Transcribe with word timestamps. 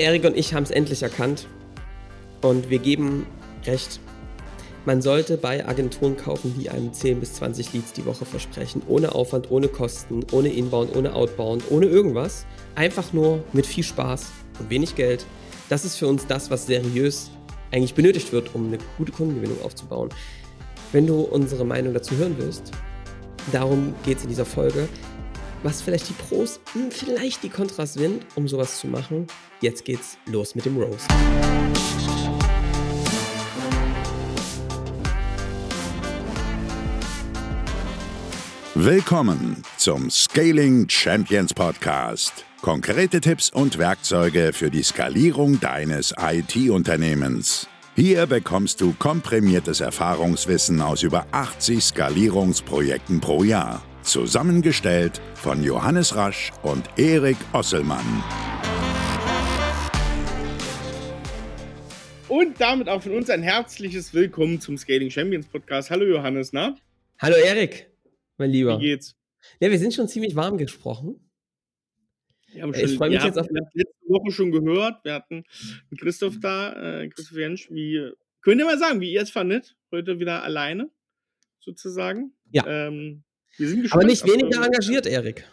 Erik 0.00 0.24
und 0.24 0.36
ich 0.36 0.54
haben 0.54 0.62
es 0.62 0.70
endlich 0.70 1.02
erkannt 1.02 1.46
und 2.40 2.70
wir 2.70 2.78
geben 2.78 3.26
recht. 3.66 4.00
Man 4.86 5.02
sollte 5.02 5.36
bei 5.36 5.66
Agenturen 5.68 6.16
kaufen, 6.16 6.54
die 6.58 6.70
einem 6.70 6.92
10 6.92 7.20
bis 7.20 7.34
20 7.34 7.74
Leads 7.74 7.92
die 7.92 8.06
Woche 8.06 8.24
versprechen. 8.24 8.80
Ohne 8.88 9.14
Aufwand, 9.14 9.50
ohne 9.50 9.68
Kosten, 9.68 10.24
ohne 10.32 10.48
Inbound, 10.48 10.96
ohne 10.96 11.14
Outbound, 11.14 11.64
ohne 11.68 11.84
irgendwas. 11.84 12.46
Einfach 12.76 13.12
nur 13.12 13.44
mit 13.52 13.66
viel 13.66 13.84
Spaß 13.84 14.26
und 14.58 14.70
wenig 14.70 14.96
Geld. 14.96 15.26
Das 15.68 15.84
ist 15.84 15.96
für 15.96 16.06
uns 16.06 16.26
das, 16.26 16.50
was 16.50 16.66
seriös 16.66 17.30
eigentlich 17.70 17.94
benötigt 17.94 18.32
wird, 18.32 18.54
um 18.54 18.68
eine 18.68 18.78
gute 18.96 19.12
Kundengewinnung 19.12 19.60
aufzubauen. 19.62 20.08
Wenn 20.92 21.06
du 21.06 21.20
unsere 21.20 21.66
Meinung 21.66 21.92
dazu 21.92 22.16
hören 22.16 22.36
willst, 22.38 22.72
darum 23.52 23.94
geht 24.04 24.16
es 24.16 24.22
in 24.24 24.30
dieser 24.30 24.46
Folge. 24.46 24.88
Was 25.62 25.82
vielleicht 25.82 26.08
die 26.08 26.14
Pros, 26.14 26.58
vielleicht 26.90 27.42
die 27.42 27.50
Kontras 27.50 27.92
sind, 27.92 28.24
um 28.34 28.48
sowas 28.48 28.80
zu 28.80 28.86
machen. 28.86 29.26
Jetzt 29.60 29.84
geht's 29.84 30.16
los 30.24 30.54
mit 30.54 30.64
dem 30.64 30.78
Roast. 30.78 31.06
Willkommen 38.74 39.62
zum 39.76 40.08
Scaling 40.08 40.88
Champions 40.88 41.52
Podcast. 41.52 42.46
Konkrete 42.62 43.20
Tipps 43.20 43.50
und 43.50 43.76
Werkzeuge 43.76 44.52
für 44.54 44.70
die 44.70 44.82
Skalierung 44.82 45.60
deines 45.60 46.14
IT-Unternehmens. 46.18 47.68
Hier 47.96 48.26
bekommst 48.26 48.80
du 48.80 48.94
komprimiertes 48.98 49.80
Erfahrungswissen 49.80 50.80
aus 50.80 51.02
über 51.02 51.26
80 51.32 51.84
Skalierungsprojekten 51.84 53.20
pro 53.20 53.42
Jahr. 53.44 53.82
Zusammengestellt 54.02 55.20
von 55.34 55.62
Johannes 55.62 56.16
Rasch 56.16 56.52
und 56.62 56.88
Erik 56.98 57.36
Osselmann. 57.52 58.22
Und 62.28 62.60
damit 62.60 62.88
auch 62.88 63.02
von 63.02 63.12
uns 63.12 63.28
ein 63.30 63.42
herzliches 63.42 64.14
Willkommen 64.14 64.60
zum 64.60 64.78
Scaling 64.78 65.10
Champions 65.10 65.46
Podcast. 65.46 65.90
Hallo 65.90 66.06
Johannes, 66.06 66.52
na? 66.52 66.76
Hallo 67.18 67.36
Erik 67.36 67.90
mein 68.40 68.50
Lieber. 68.50 68.80
Wie 68.80 68.86
geht's? 68.86 69.16
Ja, 69.60 69.70
wir 69.70 69.78
sind 69.78 69.94
schon 69.94 70.08
ziemlich 70.08 70.34
warm 70.34 70.58
gesprochen. 70.58 71.30
Wir 72.52 72.62
haben 72.62 72.74
schon, 72.74 72.84
ich 72.84 72.96
freue 72.96 73.10
mich 73.10 73.22
jetzt 73.22 73.38
auf 73.38 73.46
letzte 73.50 74.08
Woche 74.08 74.32
schon 74.32 74.50
gehört. 74.50 75.04
Wir 75.04 75.14
hatten 75.14 75.44
Christoph 75.96 76.40
da, 76.40 77.02
äh, 77.02 77.08
Christoph 77.08 77.38
Jensch. 77.38 77.70
Wie 77.70 78.10
könnt 78.40 78.60
ihr 78.60 78.64
mal 78.64 78.78
sagen, 78.78 79.00
wie 79.00 79.12
ihr 79.12 79.22
es 79.22 79.30
fandet? 79.30 79.76
Heute 79.92 80.18
wieder 80.18 80.42
alleine, 80.42 80.90
sozusagen. 81.60 82.32
Ja. 82.50 82.66
Ähm, 82.66 83.22
wir 83.56 83.68
sind 83.68 83.82
gespannt. 83.82 84.02
Aber 84.02 84.10
nicht 84.10 84.26
weniger 84.26 84.64
engagiert, 84.64 85.06
Erik. 85.06 85.44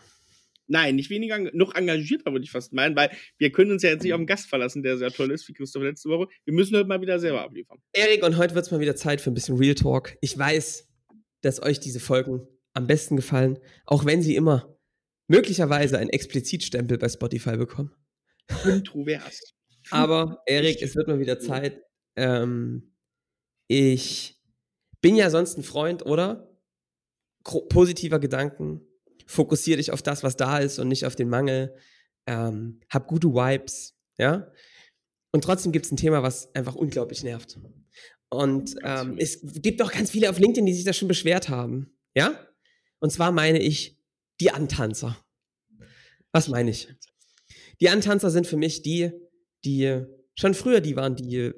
Nein, 0.67 0.95
nicht 0.95 1.09
weniger, 1.09 1.39
noch 1.53 1.75
engagierter 1.75 2.31
würde 2.31 2.43
ich 2.43 2.51
fast 2.51 2.73
meinen, 2.73 2.95
weil 2.95 3.09
wir 3.37 3.51
können 3.51 3.71
uns 3.71 3.83
ja 3.83 3.89
jetzt 3.89 4.03
nicht 4.03 4.13
auf 4.13 4.17
einen 4.17 4.27
Gast 4.27 4.47
verlassen, 4.47 4.83
der 4.83 4.97
sehr 4.97 5.11
toll 5.11 5.31
ist, 5.31 5.47
wie 5.47 5.53
Christoph 5.53 5.83
letzte 5.83 6.09
Woche. 6.09 6.27
Wir 6.43 6.53
müssen 6.53 6.75
heute 6.75 6.87
mal 6.87 6.99
wieder 7.01 7.19
selber 7.19 7.41
abliefern. 7.41 7.79
Erik, 7.93 8.23
und 8.23 8.37
heute 8.37 8.53
wird 8.53 8.65
es 8.65 8.71
mal 8.71 8.81
wieder 8.81 8.95
Zeit 8.95 9.21
für 9.21 9.31
ein 9.31 9.33
bisschen 9.33 9.57
Real 9.57 9.75
Talk. 9.75 10.17
Ich 10.19 10.37
weiß, 10.37 10.87
dass 11.41 11.61
euch 11.61 11.79
diese 11.79 12.01
Folgen 12.01 12.45
am 12.73 12.85
besten 12.85 13.15
gefallen, 13.15 13.59
auch 13.85 14.05
wenn 14.05 14.21
sie 14.21 14.35
immer 14.35 14.77
möglicherweise 15.27 15.97
einen 15.97 16.09
Explizitstempel 16.09 16.97
bei 16.97 17.07
Spotify 17.07 17.55
bekommen. 17.55 17.93
Kontrovers. 18.47 19.53
Aber 19.89 20.41
Erik, 20.45 20.81
es 20.81 20.95
wird 20.95 21.07
mal 21.07 21.19
wieder 21.19 21.39
Zeit. 21.39 21.81
Ähm, 22.17 22.93
ich 23.67 24.41
bin 25.01 25.15
ja 25.15 25.29
sonst 25.29 25.57
ein 25.57 25.63
Freund, 25.63 26.05
oder? 26.05 26.56
Positiver 27.69 28.19
Gedanken. 28.19 28.81
Fokussiere 29.25 29.77
dich 29.77 29.91
auf 29.91 30.01
das, 30.01 30.23
was 30.23 30.35
da 30.37 30.59
ist 30.59 30.79
und 30.79 30.87
nicht 30.87 31.05
auf 31.05 31.15
den 31.15 31.29
Mangel. 31.29 31.75
Ähm, 32.25 32.81
hab 32.89 33.07
gute 33.07 33.29
Vibes, 33.29 33.95
ja? 34.17 34.51
Und 35.31 35.43
trotzdem 35.43 35.71
gibt 35.71 35.85
es 35.85 35.91
ein 35.91 35.97
Thema, 35.97 36.23
was 36.23 36.53
einfach 36.55 36.75
unglaublich 36.75 37.23
nervt. 37.23 37.59
Und 38.29 38.75
ähm, 38.83 39.17
es 39.17 39.39
gibt 39.61 39.81
auch 39.81 39.91
ganz 39.91 40.11
viele 40.11 40.29
auf 40.29 40.39
LinkedIn, 40.39 40.65
die 40.65 40.73
sich 40.73 40.83
da 40.83 40.93
schon 40.93 41.07
beschwert 41.07 41.49
haben. 41.49 41.95
Ja? 42.15 42.47
Und 42.99 43.11
zwar 43.11 43.31
meine 43.31 43.59
ich 43.61 44.01
die 44.39 44.51
Antanzer. 44.51 45.17
Was 46.31 46.47
meine 46.47 46.71
ich? 46.71 46.89
Die 47.79 47.89
Antanzer 47.89 48.29
sind 48.29 48.47
für 48.47 48.57
mich 48.57 48.81
die, 48.81 49.11
die 49.63 50.03
schon 50.35 50.53
früher 50.53 50.81
die 50.81 50.95
waren, 50.95 51.15
die 51.15 51.53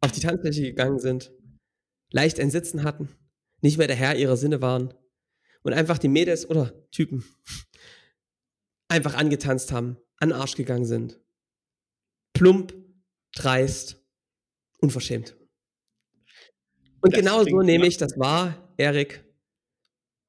auf 0.00 0.12
die 0.12 0.20
Tanzfläche 0.20 0.62
gegangen 0.62 0.98
sind, 0.98 1.32
leicht 2.10 2.40
ein 2.40 2.50
Sitzen 2.50 2.82
hatten, 2.82 3.08
nicht 3.60 3.78
mehr 3.78 3.86
der 3.86 3.96
Herr 3.96 4.16
ihrer 4.16 4.36
Sinne 4.36 4.60
waren 4.60 4.94
und 5.66 5.72
einfach 5.72 5.98
die 5.98 6.08
Mädels 6.08 6.48
oder 6.48 6.72
Typen 6.92 7.24
einfach 8.88 9.14
angetanzt 9.14 9.72
haben, 9.72 9.96
an 10.18 10.30
den 10.30 10.38
Arsch 10.38 10.54
gegangen 10.54 10.84
sind. 10.84 11.20
Plump, 12.32 12.74
dreist, 13.34 14.00
unverschämt. 14.78 15.36
Und 17.00 17.12
das 17.12 17.20
genau 17.20 17.44
so 17.44 17.62
nehme 17.62 17.86
ich 17.86 17.96
das 17.96 18.18
wahr, 18.18 18.72
Erik, 18.76 19.24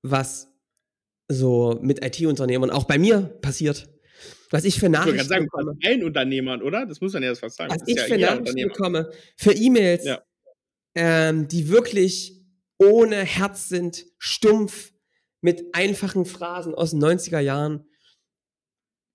was 0.02 0.50
so 1.28 1.78
mit 1.82 2.04
IT-Unternehmern 2.04 2.72
auch 2.72 2.86
bei 2.86 2.98
mir 2.98 3.22
passiert. 3.22 3.90
Was 4.50 4.64
ich 4.64 4.80
für 4.80 4.90
Nachrichten 4.90 5.20
ich 5.20 5.28
sagen, 5.28 5.46
bekomme. 5.46 5.78
Bei 5.82 5.90
allen 5.90 6.04
Unternehmern, 6.04 6.62
oder? 6.62 6.86
Das 6.86 7.02
muss 7.02 7.14
man 7.14 7.22
ja 7.22 7.36
fast 7.36 7.58
sagen. 7.58 7.72
Was 7.72 7.88
ich 7.88 7.98
ja 7.98 8.04
für 8.04 8.18
Nachrichten 8.18 8.68
bekomme, 8.70 9.12
für 9.36 9.52
E-Mails, 9.52 10.06
ja. 10.06 10.24
ähm, 10.96 11.48
die 11.48 11.68
wirklich 11.70 12.42
ohne 12.80 13.18
Herz 13.18 13.70
sind, 13.70 14.06
stumpf, 14.18 14.94
mit 15.48 15.74
einfachen 15.74 16.26
Phrasen 16.26 16.76
aus 16.76 16.92
den 16.92 17.02
90er 17.02 17.40
Jahren. 17.40 17.90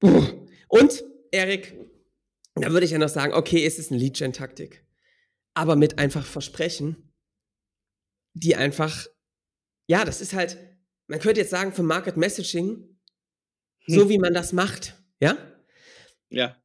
Und, 0.00 1.04
Erik, 1.30 1.78
da 2.54 2.70
würde 2.70 2.86
ich 2.86 2.92
ja 2.92 2.96
noch 2.96 3.10
sagen, 3.10 3.34
okay, 3.34 3.66
es 3.66 3.78
ist 3.78 3.90
eine 3.90 4.00
Lead-Gen-Taktik. 4.00 4.82
Aber 5.52 5.76
mit 5.76 5.98
einfach 5.98 6.24
Versprechen, 6.24 7.12
die 8.32 8.56
einfach, 8.56 9.08
ja, 9.86 10.06
das 10.06 10.22
ist 10.22 10.32
halt, 10.32 10.56
man 11.06 11.20
könnte 11.20 11.40
jetzt 11.40 11.50
sagen, 11.50 11.74
für 11.74 11.82
Market 11.82 12.16
Messaging, 12.16 12.98
hm. 13.84 13.94
so 13.94 14.08
wie 14.08 14.18
man 14.18 14.32
das 14.32 14.54
macht, 14.54 15.04
ja? 15.20 15.36
Ja. 16.30 16.61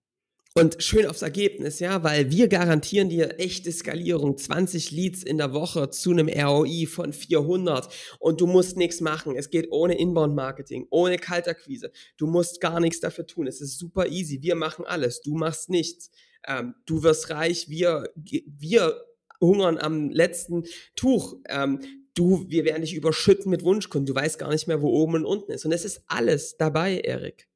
Und 0.58 0.82
schön 0.82 1.06
aufs 1.06 1.22
Ergebnis, 1.22 1.80
ja, 1.80 2.02
weil 2.02 2.32
wir 2.32 2.48
garantieren 2.48 3.10
dir 3.10 3.40
echte 3.40 3.72
Skalierung, 3.72 4.40
20 4.40 4.90
Leads 4.90 5.22
in 5.22 5.38
der 5.38 5.54
Woche 5.54 5.92
zu 5.92 6.10
einem 6.10 6.28
ROI 6.28 6.88
von 6.88 7.14
400 7.14 7.94
und 8.18 8.42
du 8.42 8.48
musst 8.48 8.76
nichts 8.76 9.00
machen. 9.00 9.36
Es 9.36 9.52
geht 9.52 9.72
ohne 9.72 10.00
Inbound-Marketing, 10.00 10.88
ohne 10.90 11.18
Kaltakquise. 11.18 11.92
Du 12.18 12.26
musst 12.26 12.60
gar 12.60 12.80
nichts 12.80 13.00
dafür 13.00 13.28
tun. 13.28 13.46
Es 13.46 13.62
ist 13.62 13.78
super 13.78 14.08
easy. 14.08 14.42
Wir 14.42 14.56
machen 14.56 14.84
alles. 14.84 15.22
Du 15.22 15.36
machst 15.36 15.70
nichts. 15.70 16.10
Ähm, 16.48 16.74
du 16.88 17.04
wirst 17.04 17.30
reich. 17.30 17.70
Wir, 17.70 18.12
wir 18.16 19.00
hungern 19.40 19.78
am 19.78 20.10
letzten 20.10 20.64
Tuch. 20.96 21.36
Ähm, 21.50 21.82
du, 22.16 22.46
wir 22.48 22.66
werden 22.66 22.82
dich 22.82 22.96
überschütten 22.96 23.52
mit 23.52 23.64
Wunschkunden. 23.64 24.08
Du 24.08 24.20
weißt 24.20 24.40
gar 24.40 24.50
nicht 24.50 24.68
mehr, 24.68 24.82
wo 24.82 24.90
oben 24.90 25.18
und 25.18 25.26
unten 25.26 25.52
ist. 25.52 25.66
Und 25.66 25.72
es 25.72 25.86
ist 25.86 26.02
alles 26.08 26.58
dabei, 26.58 27.00
Erik. 27.02 27.48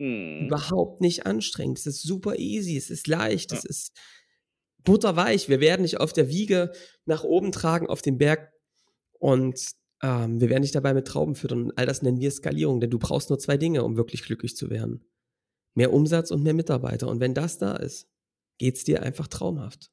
Hm. 0.00 0.46
Überhaupt 0.46 1.02
nicht 1.02 1.26
anstrengend. 1.26 1.78
Es 1.78 1.86
ist 1.86 2.02
super 2.02 2.38
easy, 2.38 2.74
es 2.78 2.88
ist 2.88 3.06
leicht, 3.06 3.52
ja. 3.52 3.58
es 3.58 3.66
ist 3.66 3.92
butterweich. 4.82 5.50
Wir 5.50 5.60
werden 5.60 5.82
dich 5.82 6.00
auf 6.00 6.14
der 6.14 6.30
Wiege 6.30 6.72
nach 7.04 7.22
oben 7.22 7.52
tragen, 7.52 7.86
auf 7.86 8.00
den 8.00 8.16
Berg. 8.16 8.50
Und 9.18 9.60
ähm, 10.02 10.40
wir 10.40 10.48
werden 10.48 10.62
dich 10.62 10.72
dabei 10.72 10.94
mit 10.94 11.06
Trauben 11.06 11.34
füttern. 11.34 11.70
All 11.76 11.84
das 11.84 12.00
nennen 12.00 12.18
wir 12.18 12.30
Skalierung, 12.30 12.80
denn 12.80 12.88
du 12.88 12.98
brauchst 12.98 13.28
nur 13.28 13.38
zwei 13.38 13.58
Dinge, 13.58 13.84
um 13.84 13.98
wirklich 13.98 14.22
glücklich 14.22 14.56
zu 14.56 14.70
werden. 14.70 15.04
Mehr 15.74 15.92
Umsatz 15.92 16.30
und 16.30 16.42
mehr 16.42 16.54
Mitarbeiter. 16.54 17.06
Und 17.08 17.20
wenn 17.20 17.34
das 17.34 17.58
da 17.58 17.76
ist, 17.76 18.08
geht's 18.56 18.84
dir 18.84 19.02
einfach 19.02 19.28
traumhaft. 19.28 19.90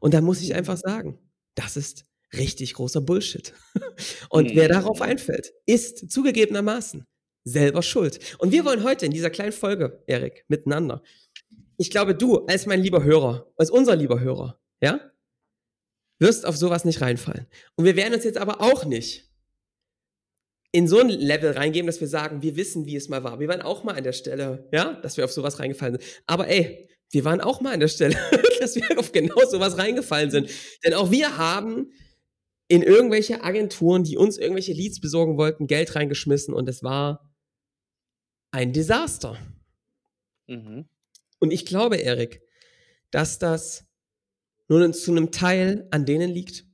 Und 0.00 0.14
da 0.14 0.20
muss 0.20 0.42
ich 0.42 0.56
einfach 0.56 0.76
sagen, 0.78 1.20
das 1.54 1.76
ist 1.76 2.06
richtig 2.32 2.74
großer 2.74 3.00
Bullshit. 3.00 3.54
Und 4.30 4.50
mhm. 4.50 4.56
wer 4.56 4.68
darauf 4.68 5.00
einfällt, 5.00 5.52
ist 5.64 6.10
zugegebenermaßen 6.10 7.06
selber 7.44 7.82
schuld. 7.82 8.18
Und 8.38 8.52
wir 8.52 8.64
wollen 8.64 8.82
heute 8.82 9.06
in 9.06 9.12
dieser 9.12 9.30
kleinen 9.30 9.52
Folge, 9.52 10.02
Erik, 10.06 10.44
miteinander, 10.48 11.02
ich 11.76 11.90
glaube, 11.90 12.14
du 12.14 12.46
als 12.46 12.66
mein 12.66 12.80
lieber 12.80 13.04
Hörer, 13.04 13.52
als 13.56 13.70
unser 13.70 13.96
lieber 13.96 14.20
Hörer, 14.20 14.60
ja, 14.80 15.00
wirst 16.18 16.46
auf 16.46 16.56
sowas 16.56 16.84
nicht 16.84 17.00
reinfallen. 17.00 17.46
Und 17.76 17.84
wir 17.84 17.96
werden 17.96 18.14
uns 18.14 18.24
jetzt 18.24 18.38
aber 18.38 18.60
auch 18.60 18.84
nicht 18.84 19.30
in 20.72 20.88
so 20.88 20.98
ein 20.98 21.08
Level 21.08 21.52
reingeben, 21.52 21.86
dass 21.86 22.00
wir 22.00 22.08
sagen, 22.08 22.42
wir 22.42 22.56
wissen, 22.56 22.86
wie 22.86 22.96
es 22.96 23.08
mal 23.08 23.22
war. 23.22 23.38
Wir 23.38 23.48
waren 23.48 23.62
auch 23.62 23.84
mal 23.84 23.94
an 23.94 24.02
der 24.02 24.12
Stelle, 24.12 24.68
ja, 24.72 24.94
dass 25.02 25.16
wir 25.16 25.24
auf 25.24 25.32
sowas 25.32 25.60
reingefallen 25.60 25.98
sind. 25.98 26.22
Aber 26.26 26.48
ey, 26.48 26.88
wir 27.10 27.24
waren 27.24 27.40
auch 27.40 27.60
mal 27.60 27.74
an 27.74 27.80
der 27.80 27.88
Stelle, 27.88 28.16
dass 28.60 28.74
wir 28.74 28.98
auf 28.98 29.12
genau 29.12 29.36
sowas 29.48 29.78
reingefallen 29.78 30.30
sind. 30.30 30.50
Denn 30.84 30.94
auch 30.94 31.10
wir 31.10 31.36
haben 31.38 31.92
in 32.66 32.82
irgendwelche 32.82 33.44
Agenturen, 33.44 34.02
die 34.02 34.16
uns 34.16 34.38
irgendwelche 34.38 34.72
Leads 34.72 35.00
besorgen 35.00 35.36
wollten, 35.36 35.66
Geld 35.66 35.94
reingeschmissen 35.94 36.54
und 36.54 36.68
es 36.68 36.82
war 36.82 37.33
ein 38.54 38.72
Desaster. 38.72 39.36
Mhm. 40.46 40.86
Und 41.40 41.50
ich 41.50 41.66
glaube, 41.66 41.96
Erik, 41.96 42.40
dass 43.10 43.40
das 43.40 43.84
nur 44.68 44.92
zu 44.92 45.10
einem 45.10 45.32
Teil 45.32 45.88
an 45.90 46.06
denen 46.06 46.30
liegt, 46.30 46.64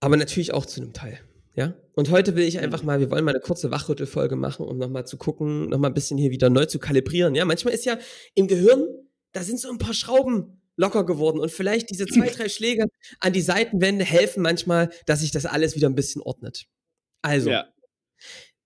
aber 0.00 0.16
natürlich 0.16 0.54
auch 0.54 0.64
zu 0.64 0.80
einem 0.80 0.94
Teil. 0.94 1.20
Ja? 1.54 1.74
Und 1.94 2.10
heute 2.10 2.36
will 2.36 2.44
ich 2.44 2.58
einfach 2.58 2.82
mal, 2.82 3.00
wir 3.00 3.10
wollen 3.10 3.24
mal 3.24 3.32
eine 3.32 3.40
kurze 3.40 3.70
Wachrüttelfolge 3.70 4.34
machen, 4.34 4.66
um 4.66 4.78
nochmal 4.78 5.06
zu 5.06 5.18
gucken, 5.18 5.68
nochmal 5.68 5.90
ein 5.90 5.94
bisschen 5.94 6.16
hier 6.16 6.30
wieder 6.30 6.48
neu 6.48 6.64
zu 6.64 6.78
kalibrieren. 6.78 7.34
Ja, 7.34 7.44
manchmal 7.44 7.74
ist 7.74 7.84
ja 7.84 7.98
im 8.34 8.48
Gehirn, 8.48 8.86
da 9.32 9.42
sind 9.42 9.60
so 9.60 9.70
ein 9.70 9.78
paar 9.78 9.94
Schrauben 9.94 10.62
locker 10.76 11.04
geworden 11.04 11.38
und 11.38 11.50
vielleicht 11.50 11.90
diese 11.90 12.06
zwei, 12.06 12.28
drei 12.30 12.48
Schläge 12.48 12.86
an 13.20 13.32
die 13.34 13.42
Seitenwände 13.42 14.06
helfen 14.06 14.42
manchmal, 14.42 14.88
dass 15.04 15.20
sich 15.20 15.32
das 15.32 15.44
alles 15.44 15.76
wieder 15.76 15.88
ein 15.88 15.94
bisschen 15.94 16.22
ordnet. 16.22 16.66
Also, 17.20 17.50
ja. 17.50 17.66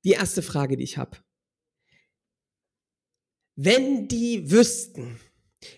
Die 0.05 0.13
erste 0.13 0.43
Frage, 0.43 0.77
die 0.77 0.85
ich 0.85 0.97
habe. 0.97 1.19
Wenn 3.57 4.09
die 4.09 4.51
wüssten, 4.51 5.21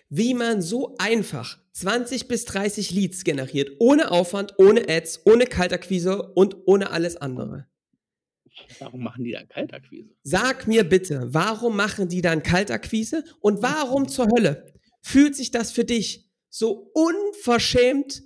wie 0.09 0.33
man 0.33 0.61
so 0.61 0.95
einfach 0.97 1.59
20 1.73 2.27
bis 2.27 2.45
30 2.45 2.91
Leads 2.91 3.23
generiert, 3.23 3.71
ohne 3.79 4.11
Aufwand, 4.11 4.53
ohne 4.57 4.87
Ads, 4.87 5.25
ohne 5.25 5.45
Kaltakquise 5.45 6.31
und 6.33 6.55
ohne 6.65 6.91
alles 6.91 7.17
andere. 7.17 7.67
Warum 8.79 9.03
machen 9.03 9.23
die 9.23 9.31
dann 9.31 9.49
Kaltakquise? 9.49 10.15
Sag 10.21 10.67
mir 10.67 10.83
bitte, 10.83 11.33
warum 11.33 11.75
machen 11.75 12.07
die 12.07 12.21
dann 12.21 12.43
Kaltakquise 12.43 13.23
und 13.41 13.61
warum 13.61 14.07
zur 14.07 14.27
Hölle 14.27 14.73
fühlt 15.01 15.35
sich 15.35 15.51
das 15.51 15.71
für 15.71 15.83
dich 15.83 16.29
so 16.49 16.91
unverschämt 16.93 18.23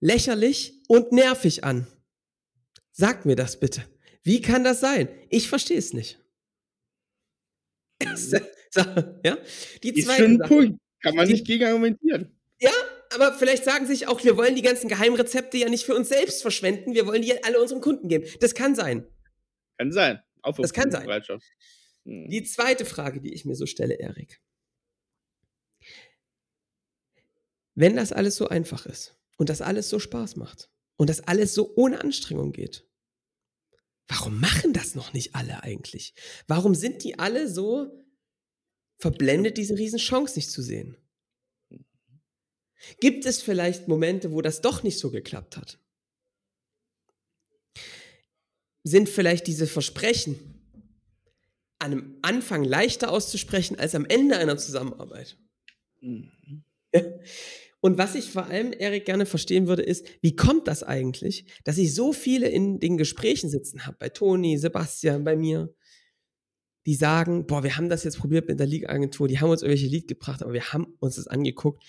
lächerlich 0.00 0.82
und 0.86 1.12
nervig 1.12 1.64
an? 1.64 1.86
Sag 2.92 3.24
mir 3.24 3.36
das 3.36 3.58
bitte. 3.58 3.82
Wie 4.22 4.40
kann 4.40 4.64
das 4.64 4.80
sein? 4.80 5.08
Ich 5.30 5.48
verstehe 5.48 5.78
es 5.78 5.92
nicht. 5.92 6.18
ja? 9.24 9.38
Die 9.82 9.90
ist 9.90 10.06
zweite 10.06 10.36
Sache. 10.36 10.48
Punkt. 10.48 10.80
Kann 11.02 11.14
man 11.14 11.26
die, 11.26 11.34
nicht 11.34 11.46
gegen 11.46 11.64
argumentieren. 11.64 12.38
Ja, 12.60 12.70
aber 13.12 13.34
vielleicht 13.34 13.64
sagen 13.64 13.86
sich 13.86 14.06
auch, 14.06 14.22
wir 14.22 14.36
wollen 14.36 14.54
die 14.54 14.62
ganzen 14.62 14.88
Geheimrezepte 14.88 15.56
ja 15.56 15.68
nicht 15.68 15.84
für 15.84 15.94
uns 15.94 16.08
selbst 16.08 16.42
verschwenden, 16.42 16.94
wir 16.94 17.06
wollen 17.06 17.22
die 17.22 17.42
alle 17.42 17.60
unseren 17.60 17.80
Kunden 17.80 18.08
geben. 18.08 18.26
Das 18.40 18.54
kann 18.54 18.74
sein. 18.74 19.06
Kann 19.78 19.92
sein. 19.92 20.20
Auch 20.42 20.56
das 20.56 20.72
kann 20.72 20.90
sein. 20.90 21.08
Hm. 22.04 22.28
Die 22.28 22.44
zweite 22.44 22.84
Frage, 22.84 23.20
die 23.20 23.32
ich 23.32 23.44
mir 23.44 23.54
so 23.54 23.66
stelle, 23.66 23.94
Erik. 23.94 24.40
Wenn 27.74 27.96
das 27.96 28.12
alles 28.12 28.36
so 28.36 28.48
einfach 28.48 28.84
ist 28.86 29.16
und 29.38 29.48
das 29.48 29.62
alles 29.62 29.88
so 29.88 29.98
Spaß 29.98 30.36
macht 30.36 30.70
und 30.96 31.08
das 31.08 31.20
alles 31.20 31.54
so 31.54 31.72
ohne 31.76 32.00
Anstrengung 32.02 32.52
geht, 32.52 32.86
warum 34.10 34.40
machen 34.40 34.72
das 34.72 34.94
noch 34.94 35.12
nicht 35.12 35.34
alle 35.34 35.62
eigentlich? 35.62 36.14
Warum 36.46 36.74
sind 36.74 37.04
die 37.04 37.18
alle 37.18 37.48
so 37.48 38.00
verblendet, 39.00 39.56
diese 39.56 39.76
Riesenchance 39.76 40.36
nicht 40.36 40.50
zu 40.50 40.62
sehen. 40.62 40.96
Gibt 43.00 43.26
es 43.26 43.42
vielleicht 43.42 43.88
Momente, 43.88 44.32
wo 44.32 44.42
das 44.42 44.60
doch 44.60 44.82
nicht 44.82 44.98
so 44.98 45.10
geklappt 45.10 45.56
hat? 45.56 45.78
Sind 48.82 49.08
vielleicht 49.08 49.46
diese 49.46 49.66
Versprechen 49.66 50.38
an 51.78 51.92
einem 51.92 52.18
Anfang 52.22 52.64
leichter 52.64 53.10
auszusprechen 53.10 53.78
als 53.78 53.94
am 53.94 54.06
Ende 54.06 54.36
einer 54.38 54.56
Zusammenarbeit? 54.56 55.36
Mhm. 56.00 56.64
Und 57.82 57.96
was 57.96 58.14
ich 58.14 58.30
vor 58.30 58.46
allem, 58.46 58.72
Erik, 58.72 59.06
gerne 59.06 59.24
verstehen 59.24 59.66
würde, 59.66 59.82
ist, 59.82 60.06
wie 60.20 60.36
kommt 60.36 60.68
das 60.68 60.82
eigentlich, 60.82 61.46
dass 61.64 61.78
ich 61.78 61.94
so 61.94 62.12
viele 62.12 62.48
in 62.48 62.78
den 62.78 62.98
Gesprächen 62.98 63.48
sitzen 63.48 63.86
habe, 63.86 63.96
bei 63.98 64.10
Toni, 64.10 64.58
Sebastian, 64.58 65.24
bei 65.24 65.34
mir, 65.36 65.74
die 66.86 66.94
sagen, 66.94 67.46
boah, 67.46 67.62
wir 67.62 67.76
haben 67.76 67.88
das 67.88 68.04
jetzt 68.04 68.18
probiert 68.18 68.48
mit 68.48 68.58
der 68.58 68.66
Lead-Agentur, 68.66 69.28
die 69.28 69.38
haben 69.38 69.50
uns 69.50 69.62
irgendwelche 69.62 69.86
Lead 69.86 70.08
gebracht, 70.08 70.42
aber 70.42 70.52
wir 70.52 70.72
haben 70.72 70.94
uns 70.98 71.16
das 71.16 71.26
angeguckt. 71.26 71.82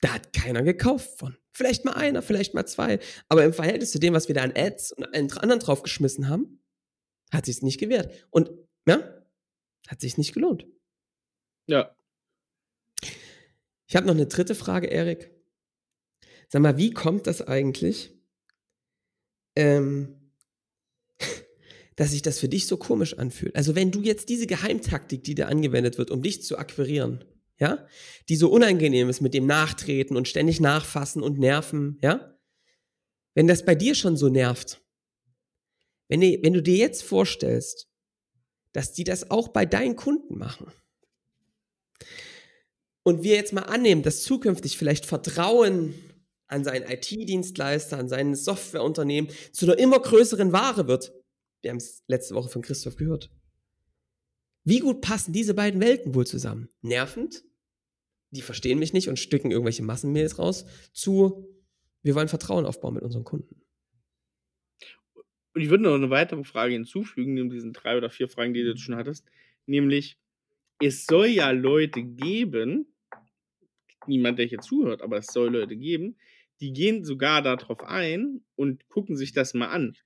Da 0.00 0.14
hat 0.14 0.32
keiner 0.32 0.62
gekauft 0.62 1.18
von. 1.18 1.36
Vielleicht 1.52 1.84
mal 1.84 1.92
einer, 1.92 2.20
vielleicht 2.20 2.52
mal 2.52 2.66
zwei. 2.66 2.98
Aber 3.28 3.44
im 3.44 3.52
Verhältnis 3.52 3.92
zu 3.92 3.98
dem, 3.98 4.12
was 4.12 4.28
wir 4.28 4.34
da 4.34 4.42
an 4.42 4.52
Ads 4.54 4.92
und 4.92 5.04
allen 5.04 5.32
anderen 5.32 5.60
draufgeschmissen 5.60 6.28
haben, 6.28 6.62
hat 7.32 7.46
sich 7.46 7.62
nicht 7.62 7.78
gewährt. 7.78 8.26
Und 8.30 8.50
ja, 8.86 9.22
hat 9.88 10.00
sich 10.00 10.18
nicht 10.18 10.34
gelohnt. 10.34 10.66
Ja. 11.66 11.94
Ich 13.86 13.96
habe 13.96 14.06
noch 14.06 14.14
eine 14.14 14.26
dritte 14.26 14.54
Frage, 14.54 14.86
Erik. 14.86 15.30
Sag 16.48 16.62
mal, 16.62 16.76
wie 16.76 16.92
kommt 16.92 17.26
das 17.26 17.42
eigentlich, 17.42 18.12
ähm, 19.56 20.30
dass 21.96 22.10
sich 22.10 22.22
das 22.22 22.38
für 22.38 22.48
dich 22.48 22.66
so 22.66 22.76
komisch 22.76 23.18
anfühlt. 23.18 23.54
Also 23.56 23.74
wenn 23.74 23.90
du 23.90 24.02
jetzt 24.02 24.28
diese 24.28 24.46
Geheimtaktik, 24.46 25.24
die 25.24 25.34
da 25.34 25.46
angewendet 25.46 25.98
wird, 25.98 26.10
um 26.10 26.22
dich 26.22 26.42
zu 26.42 26.58
akquirieren, 26.58 27.24
ja, 27.58 27.86
die 28.28 28.36
so 28.36 28.50
unangenehm 28.50 29.08
ist 29.08 29.20
mit 29.20 29.34
dem 29.34 29.46
Nachtreten 29.46 30.16
und 30.16 30.28
ständig 30.28 30.60
nachfassen 30.60 31.22
und 31.22 31.38
nerven, 31.38 31.98
ja, 32.02 32.36
wenn 33.34 33.46
das 33.46 33.64
bei 33.64 33.74
dir 33.74 33.94
schon 33.94 34.16
so 34.16 34.28
nervt, 34.28 34.80
wenn, 36.08 36.20
wenn 36.20 36.52
du 36.52 36.62
dir 36.62 36.76
jetzt 36.76 37.02
vorstellst, 37.02 37.88
dass 38.72 38.92
die 38.92 39.04
das 39.04 39.30
auch 39.30 39.48
bei 39.48 39.66
deinen 39.66 39.96
Kunden 39.96 40.36
machen, 40.36 40.72
und 43.04 43.22
wir 43.22 43.36
jetzt 43.36 43.52
mal 43.52 43.62
annehmen, 43.62 44.02
dass 44.02 44.22
zukünftig 44.24 44.76
vielleicht 44.76 45.06
Vertrauen 45.06 45.94
an 46.46 46.64
seinen 46.64 46.90
IT-Dienstleister, 46.90 47.98
an 47.98 48.08
sein 48.08 48.34
Softwareunternehmen 48.34 49.30
zu 49.52 49.66
einer 49.66 49.78
immer 49.78 50.00
größeren 50.00 50.52
Ware 50.52 50.88
wird, 50.88 51.12
wir 51.62 51.70
haben 51.70 51.78
es 51.78 52.02
letzte 52.06 52.34
Woche 52.34 52.48
von 52.48 52.62
Christoph 52.62 52.96
gehört. 52.96 53.30
Wie 54.64 54.80
gut 54.80 55.00
passen 55.00 55.32
diese 55.32 55.54
beiden 55.54 55.80
Welten 55.80 56.14
wohl 56.14 56.26
zusammen? 56.26 56.68
Nervend, 56.80 57.44
die 58.30 58.42
verstehen 58.42 58.78
mich 58.78 58.92
nicht 58.92 59.08
und 59.08 59.18
stücken 59.18 59.50
irgendwelche 59.50 59.82
Massenmails 59.82 60.38
raus, 60.38 60.64
zu, 60.92 61.48
wir 62.02 62.14
wollen 62.14 62.28
Vertrauen 62.28 62.66
aufbauen 62.66 62.94
mit 62.94 63.02
unseren 63.02 63.24
Kunden. 63.24 63.60
Und 65.54 65.60
ich 65.60 65.70
würde 65.70 65.84
noch 65.84 65.94
eine 65.94 66.10
weitere 66.10 66.44
Frage 66.44 66.74
hinzufügen, 66.74 67.34
neben 67.34 67.50
diesen 67.50 67.72
drei 67.72 67.96
oder 67.96 68.10
vier 68.10 68.28
Fragen, 68.28 68.54
die 68.54 68.64
du 68.64 68.76
schon 68.76 68.96
hattest, 68.96 69.24
nämlich, 69.66 70.18
es 70.80 71.06
soll 71.06 71.28
ja 71.28 71.50
Leute 71.50 72.02
geben, 72.02 72.93
niemand, 74.08 74.38
der 74.38 74.46
hier 74.46 74.60
zuhört, 74.60 75.02
aber 75.02 75.18
es 75.18 75.26
soll 75.26 75.52
Leute 75.52 75.76
geben, 75.76 76.16
die 76.60 76.72
gehen 76.72 77.04
sogar 77.04 77.42
darauf 77.42 77.82
ein 77.82 78.44
und 78.56 78.88
gucken 78.88 79.16
sich 79.16 79.32
das 79.32 79.54
mal 79.54 79.68
an 79.68 79.96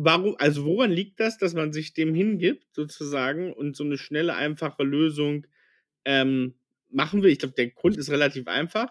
warum, 0.00 0.36
also 0.38 0.64
woran 0.64 0.90
liegt 0.90 1.20
das, 1.20 1.38
dass 1.38 1.54
man 1.54 1.72
sich 1.72 1.92
dem 1.92 2.14
hingibt, 2.14 2.66
sozusagen, 2.72 3.52
und 3.52 3.76
so 3.76 3.84
eine 3.84 3.98
schnelle, 3.98 4.34
einfache 4.34 4.84
Lösung 4.84 5.46
ähm, 6.04 6.54
machen 6.88 7.22
will? 7.22 7.32
Ich 7.32 7.40
glaube, 7.40 7.54
der 7.54 7.68
Grund 7.70 7.96
ist 7.96 8.10
relativ 8.10 8.46
einfach. 8.46 8.90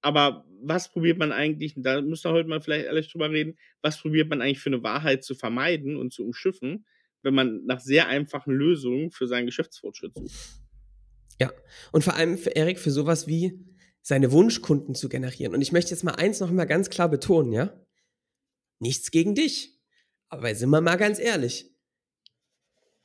Aber 0.00 0.44
was 0.60 0.92
probiert 0.92 1.18
man 1.18 1.32
eigentlich, 1.32 1.74
da 1.76 2.00
müssen 2.00 2.24
wir 2.24 2.32
heute 2.32 2.48
mal 2.48 2.60
vielleicht 2.60 2.86
ehrlich 2.86 3.10
drüber 3.10 3.30
reden, 3.30 3.56
was 3.82 4.00
probiert 4.00 4.28
man 4.28 4.42
eigentlich 4.42 4.60
für 4.60 4.70
eine 4.70 4.82
Wahrheit 4.82 5.24
zu 5.24 5.34
vermeiden 5.34 5.96
und 5.96 6.12
zu 6.12 6.24
umschiffen, 6.24 6.86
wenn 7.22 7.34
man 7.34 7.64
nach 7.64 7.80
sehr 7.80 8.08
einfachen 8.08 8.52
Lösungen 8.52 9.10
für 9.10 9.26
seinen 9.26 9.46
Geschäftsfortschritt 9.46 10.14
sucht? 10.14 10.67
Ja, 11.40 11.52
und 11.92 12.02
vor 12.02 12.14
allem 12.14 12.38
für 12.38 12.50
Erik 12.50 12.78
für 12.78 12.90
sowas 12.90 13.26
wie 13.26 13.64
seine 14.02 14.32
Wunschkunden 14.32 14.94
zu 14.94 15.08
generieren. 15.08 15.54
Und 15.54 15.60
ich 15.60 15.72
möchte 15.72 15.90
jetzt 15.90 16.04
mal 16.04 16.14
eins 16.14 16.40
noch 16.40 16.50
mal 16.50 16.64
ganz 16.64 16.90
klar 16.90 17.08
betonen, 17.08 17.52
ja? 17.52 17.78
Nichts 18.80 19.10
gegen 19.10 19.34
dich. 19.34 19.78
Aber 20.28 20.54
sind 20.54 20.70
wir 20.70 20.80
mal 20.80 20.96
ganz 20.96 21.18
ehrlich, 21.18 21.70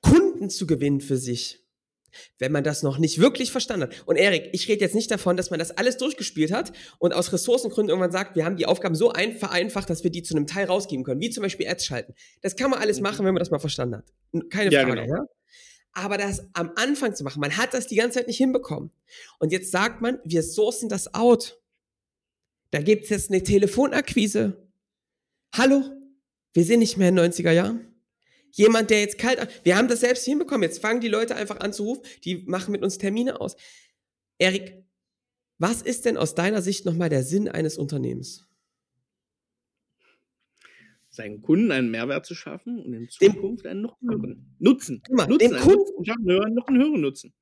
Kunden 0.01 0.49
zu 0.49 0.67
gewinnen 0.67 1.01
für 1.01 1.17
sich, 1.17 1.65
wenn 2.37 2.51
man 2.51 2.63
das 2.63 2.83
noch 2.83 2.99
nicht 2.99 3.19
wirklich 3.19 3.51
verstanden 3.51 3.87
hat. 3.87 4.03
Und 4.05 4.17
Erik, 4.17 4.49
ich 4.51 4.67
rede 4.67 4.81
jetzt 4.81 4.93
nicht 4.93 5.09
davon, 5.09 5.37
dass 5.37 5.49
man 5.49 5.59
das 5.59 5.71
alles 5.71 5.97
durchgespielt 5.97 6.51
hat 6.51 6.73
und 6.99 7.13
aus 7.13 7.33
Ressourcengründen 7.33 7.89
irgendwann 7.89 8.11
sagt, 8.11 8.35
wir 8.35 8.45
haben 8.45 8.57
die 8.57 8.65
Aufgaben 8.65 8.95
so 8.95 9.11
ein 9.11 9.35
vereinfacht, 9.35 9.89
dass 9.89 10.03
wir 10.03 10.11
die 10.11 10.23
zu 10.23 10.35
einem 10.35 10.45
Teil 10.45 10.65
rausgeben 10.67 11.03
können, 11.03 11.21
wie 11.21 11.29
zum 11.29 11.43
Beispiel 11.43 11.67
Ads 11.67 11.85
schalten. 11.85 12.13
Das 12.41 12.55
kann 12.55 12.69
man 12.69 12.79
alles 12.79 12.97
mhm. 12.97 13.03
machen, 13.03 13.25
wenn 13.25 13.33
man 13.33 13.39
das 13.39 13.51
mal 13.51 13.59
verstanden 13.59 13.97
hat. 13.97 14.13
Keine 14.49 14.71
ja, 14.71 14.83
Frage. 14.83 15.01
Genau. 15.01 15.15
Ja? 15.15 15.25
Aber 15.93 16.17
das 16.17 16.41
am 16.53 16.71
Anfang 16.75 17.15
zu 17.15 17.23
machen, 17.23 17.39
man 17.39 17.55
hat 17.55 17.73
das 17.73 17.87
die 17.87 17.95
ganze 17.95 18.19
Zeit 18.19 18.27
nicht 18.27 18.37
hinbekommen. 18.37 18.91
Und 19.39 19.51
jetzt 19.51 19.71
sagt 19.71 20.01
man, 20.01 20.19
wir 20.23 20.41
sourcen 20.41 20.89
das 20.89 21.13
out. 21.13 21.61
Da 22.71 22.81
gibt 22.81 23.03
es 23.03 23.09
jetzt 23.09 23.29
eine 23.29 23.43
Telefonakquise. 23.43 24.67
Hallo, 25.55 25.83
wir 26.53 26.65
sind 26.65 26.79
nicht 26.79 26.97
mehr 26.97 27.09
in 27.09 27.15
den 27.15 27.31
90er 27.31 27.51
Jahren. 27.51 27.93
Jemand, 28.51 28.89
der 28.89 29.01
jetzt 29.01 29.17
kalt, 29.17 29.47
wir 29.63 29.77
haben 29.77 29.87
das 29.87 29.99
selbst 29.99 30.25
hinbekommen. 30.25 30.63
Jetzt 30.63 30.79
fangen 30.79 31.01
die 31.01 31.07
Leute 31.07 31.35
einfach 31.35 31.59
an 31.59 31.73
zu 31.73 31.83
rufen. 31.83 32.03
Die 32.23 32.37
machen 32.47 32.71
mit 32.71 32.83
uns 32.83 32.97
Termine 32.97 33.39
aus. 33.39 33.55
Erik, 34.39 34.83
was 35.59 35.81
ist 35.81 36.05
denn 36.05 36.17
aus 36.17 36.35
deiner 36.35 36.61
Sicht 36.61 36.85
nochmal 36.85 37.09
der 37.09 37.23
Sinn 37.23 37.47
eines 37.47 37.77
Unternehmens? 37.77 38.47
Seinen 41.13 41.43
Kunden 41.43 41.71
einen 41.71 41.91
Mehrwert 41.91 42.25
zu 42.25 42.33
schaffen 42.33 42.79
und 42.79 42.91
in 42.91 43.07
Zukunft 43.07 43.65
dem, 43.65 43.69
einen 43.69 43.81
noch 43.83 44.01
höheren 44.01 44.55
Nutzen. 44.57 45.03
Mal, 45.11 45.27
Nutzen 45.27 45.51
dem 45.51 45.59
Kunden, 45.59 46.27
höheren, 46.27 46.55
noch 46.55 46.67
einen 46.67 46.81
höheren 46.81 47.01
Nutzen. 47.01 47.35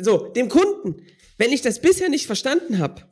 So, 0.00 0.28
dem 0.28 0.48
Kunden, 0.48 1.04
wenn 1.36 1.52
ich 1.52 1.60
das 1.60 1.82
bisher 1.82 2.08
nicht 2.08 2.26
verstanden 2.26 2.78
habe, 2.78 3.02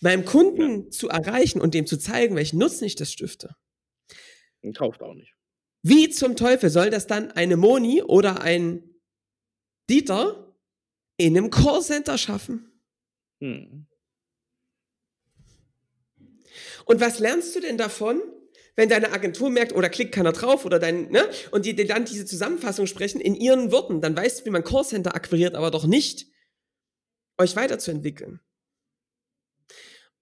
meinem 0.00 0.24
Kunden 0.24 0.84
ja. 0.84 0.90
zu 0.90 1.08
erreichen 1.08 1.60
und 1.60 1.74
dem 1.74 1.86
zu 1.86 1.98
zeigen, 1.98 2.34
welchen 2.34 2.58
Nutzen 2.58 2.84
ich 2.84 2.96
das 2.96 3.12
stifte, 3.12 3.54
und 4.62 4.76
kauft 4.76 5.02
auch 5.02 5.14
nicht. 5.14 5.36
Wie 5.82 6.08
zum 6.10 6.34
Teufel 6.34 6.68
soll 6.68 6.90
das 6.90 7.06
dann 7.06 7.30
eine 7.30 7.56
Moni 7.56 8.02
oder 8.02 8.42
ein 8.42 8.82
Dieter 9.88 10.56
in 11.16 11.36
einem 11.36 11.50
Callcenter 11.50 12.18
schaffen? 12.18 12.82
Hm. 13.40 13.86
Und 16.86 17.00
was 17.00 17.20
lernst 17.20 17.54
du 17.54 17.60
denn 17.60 17.78
davon, 17.78 18.20
wenn 18.76 18.88
deine 18.88 19.12
Agentur 19.12 19.50
merkt, 19.50 19.74
oder 19.74 19.88
klickt 19.88 20.12
keiner 20.12 20.32
drauf 20.32 20.64
oder 20.64 20.78
dein, 20.78 21.10
ne? 21.10 21.28
Und 21.50 21.66
die, 21.66 21.74
die 21.74 21.86
dann 21.86 22.04
diese 22.04 22.24
Zusammenfassung 22.24 22.86
sprechen 22.86 23.20
in 23.20 23.34
ihren 23.34 23.72
Worten, 23.72 24.00
dann 24.00 24.16
weißt 24.16 24.40
du, 24.40 24.44
wie 24.46 24.50
man 24.50 24.64
Callcenter 24.64 25.14
akquiriert, 25.14 25.54
aber 25.54 25.70
doch 25.70 25.86
nicht, 25.86 26.26
euch 27.38 27.56
weiterzuentwickeln. 27.56 28.40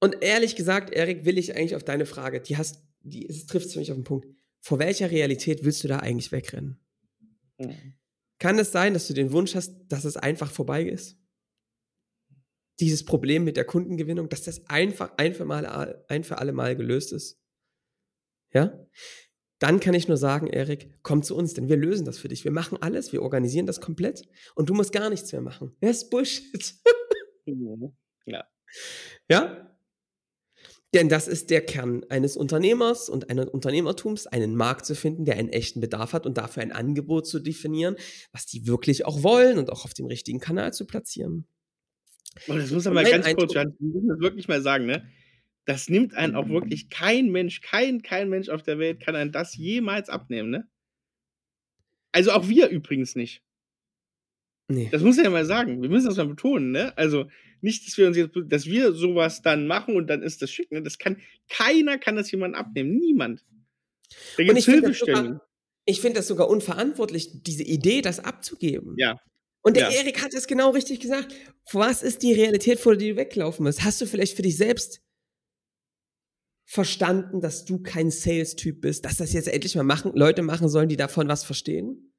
Und 0.00 0.22
ehrlich 0.22 0.56
gesagt, 0.56 0.90
Erik, 0.90 1.24
will 1.24 1.38
ich 1.38 1.56
eigentlich 1.56 1.74
auf 1.76 1.84
deine 1.84 2.06
Frage, 2.06 2.40
die 2.40 2.56
hast, 2.56 2.82
die 3.00 3.28
es 3.28 3.46
trifft 3.46 3.74
mich 3.76 3.90
auf 3.90 3.96
den 3.96 4.04
Punkt. 4.04 4.28
Vor 4.60 4.78
welcher 4.78 5.10
Realität 5.10 5.64
willst 5.64 5.82
du 5.84 5.88
da 5.88 5.98
eigentlich 5.98 6.32
wegrennen? 6.32 6.80
Mhm. 7.58 7.94
Kann 8.38 8.58
es 8.58 8.70
sein, 8.70 8.94
dass 8.94 9.08
du 9.08 9.14
den 9.14 9.32
Wunsch 9.32 9.54
hast, 9.54 9.74
dass 9.88 10.04
es 10.04 10.16
einfach 10.16 10.50
vorbei 10.50 10.84
ist? 10.84 11.16
Dieses 12.78 13.04
Problem 13.04 13.42
mit 13.42 13.56
der 13.56 13.64
Kundengewinnung, 13.64 14.28
dass 14.28 14.42
das 14.42 14.66
einfach 14.66 15.12
ein 15.16 15.34
für, 15.34 15.44
mal, 15.44 16.04
ein 16.08 16.22
für 16.22 16.38
alle 16.38 16.52
Mal 16.52 16.76
gelöst 16.76 17.12
ist? 17.12 17.40
Ja? 18.58 18.86
Dann 19.60 19.78
kann 19.80 19.94
ich 19.94 20.08
nur 20.08 20.16
sagen, 20.16 20.48
Erik, 20.48 20.98
komm 21.02 21.22
zu 21.22 21.36
uns, 21.36 21.54
denn 21.54 21.68
wir 21.68 21.76
lösen 21.76 22.04
das 22.04 22.18
für 22.18 22.28
dich. 22.28 22.44
Wir 22.44 22.50
machen 22.50 22.78
alles, 22.80 23.12
wir 23.12 23.22
organisieren 23.22 23.66
das 23.66 23.80
komplett 23.80 24.28
und 24.56 24.68
du 24.68 24.74
musst 24.74 24.92
gar 24.92 25.10
nichts 25.10 25.32
mehr 25.32 25.40
machen. 25.40 25.76
Das 25.80 25.98
ist 25.98 26.10
Bullshit. 26.10 26.74
Mhm. 27.46 27.96
ja. 28.26 28.44
Ja? 29.30 29.64
Denn 30.94 31.08
das 31.08 31.28
ist 31.28 31.50
der 31.50 31.60
Kern 31.60 32.04
eines 32.08 32.36
Unternehmers 32.36 33.08
und 33.10 33.30
eines 33.30 33.46
Unternehmertums, 33.46 34.26
einen 34.26 34.56
Markt 34.56 34.86
zu 34.86 34.94
finden, 34.94 35.24
der 35.24 35.36
einen 35.36 35.50
echten 35.50 35.80
Bedarf 35.80 36.12
hat 36.14 36.24
und 36.24 36.38
dafür 36.38 36.62
ein 36.62 36.72
Angebot 36.72 37.26
zu 37.26 37.40
definieren, 37.40 37.96
was 38.32 38.46
die 38.46 38.66
wirklich 38.66 39.04
auch 39.04 39.22
wollen 39.22 39.58
und 39.58 39.70
auch 39.70 39.84
auf 39.84 39.92
dem 39.92 40.06
richtigen 40.06 40.40
Kanal 40.40 40.72
zu 40.72 40.86
platzieren. 40.86 41.46
Und 42.46 42.58
das 42.58 42.70
muss 42.70 42.84
man 42.84 42.94
mal 42.94 43.04
ganz 43.04 43.26
kurz, 43.34 43.54
wir 43.54 43.66
müssen 43.80 44.08
das 44.08 44.20
wirklich 44.20 44.48
mal 44.48 44.62
sagen, 44.62 44.86
ne? 44.86 45.06
Das 45.68 45.90
nimmt 45.90 46.14
einen 46.14 46.34
auch 46.34 46.48
wirklich 46.48 46.88
kein 46.88 47.30
Mensch, 47.30 47.60
kein, 47.60 48.00
kein 48.00 48.30
Mensch 48.30 48.48
auf 48.48 48.62
der 48.62 48.78
Welt 48.78 49.00
kann 49.00 49.14
einen 49.14 49.32
das 49.32 49.54
jemals 49.54 50.08
abnehmen, 50.08 50.48
ne? 50.48 50.66
Also 52.10 52.32
auch 52.32 52.48
wir 52.48 52.68
übrigens 52.68 53.14
nicht. 53.14 53.42
Nee. 54.68 54.88
Das 54.90 55.02
muss 55.02 55.18
ich 55.18 55.24
ja 55.24 55.28
mal 55.28 55.44
sagen. 55.44 55.82
Wir 55.82 55.90
müssen 55.90 56.06
das 56.06 56.16
mal 56.16 56.26
betonen, 56.26 56.70
ne? 56.70 56.96
Also 56.96 57.28
nicht, 57.60 57.86
dass 57.86 57.98
wir 57.98 58.06
uns 58.06 58.16
jetzt, 58.16 58.34
dass 58.46 58.64
wir 58.64 58.94
sowas 58.94 59.42
dann 59.42 59.66
machen 59.66 59.94
und 59.94 60.06
dann 60.06 60.22
ist 60.22 60.40
das 60.40 60.50
schick, 60.50 60.72
ne? 60.72 60.82
Das 60.82 60.96
kann, 60.96 61.20
keiner 61.50 61.98
kann 61.98 62.16
das 62.16 62.30
jemand 62.30 62.56
abnehmen. 62.56 62.96
Niemand. 62.96 63.44
Da 64.38 64.44
gibt 64.44 64.56
es 64.56 64.64
Hilfestellungen. 64.64 65.38
Ich 65.84 66.00
finde 66.00 66.20
das 66.20 66.28
sogar 66.28 66.48
unverantwortlich, 66.48 67.42
diese 67.42 67.62
Idee, 67.62 68.00
das 68.00 68.20
abzugeben. 68.20 68.94
Ja. 68.96 69.20
Und 69.60 69.76
der 69.76 69.90
ja. 69.90 69.98
Erik 70.00 70.22
hat 70.22 70.32
es 70.32 70.46
genau 70.46 70.70
richtig 70.70 71.00
gesagt. 71.00 71.34
Was 71.72 72.02
ist 72.02 72.22
die 72.22 72.32
Realität, 72.32 72.80
vor 72.80 72.96
der 72.96 73.10
du 73.10 73.16
weglaufen 73.16 73.66
musst? 73.66 73.84
Hast 73.84 74.00
du 74.00 74.06
vielleicht 74.06 74.34
für 74.34 74.40
dich 74.40 74.56
selbst 74.56 75.02
verstanden, 76.70 77.40
dass 77.40 77.64
du 77.64 77.82
kein 77.82 78.10
Sales-Typ 78.10 78.82
bist, 78.82 79.06
dass 79.06 79.16
das 79.16 79.32
jetzt 79.32 79.48
endlich 79.48 79.74
mal 79.74 79.84
machen, 79.84 80.12
Leute 80.14 80.42
machen 80.42 80.68
sollen, 80.68 80.90
die 80.90 80.98
davon 80.98 81.26
was 81.26 81.42
verstehen? 81.42 82.12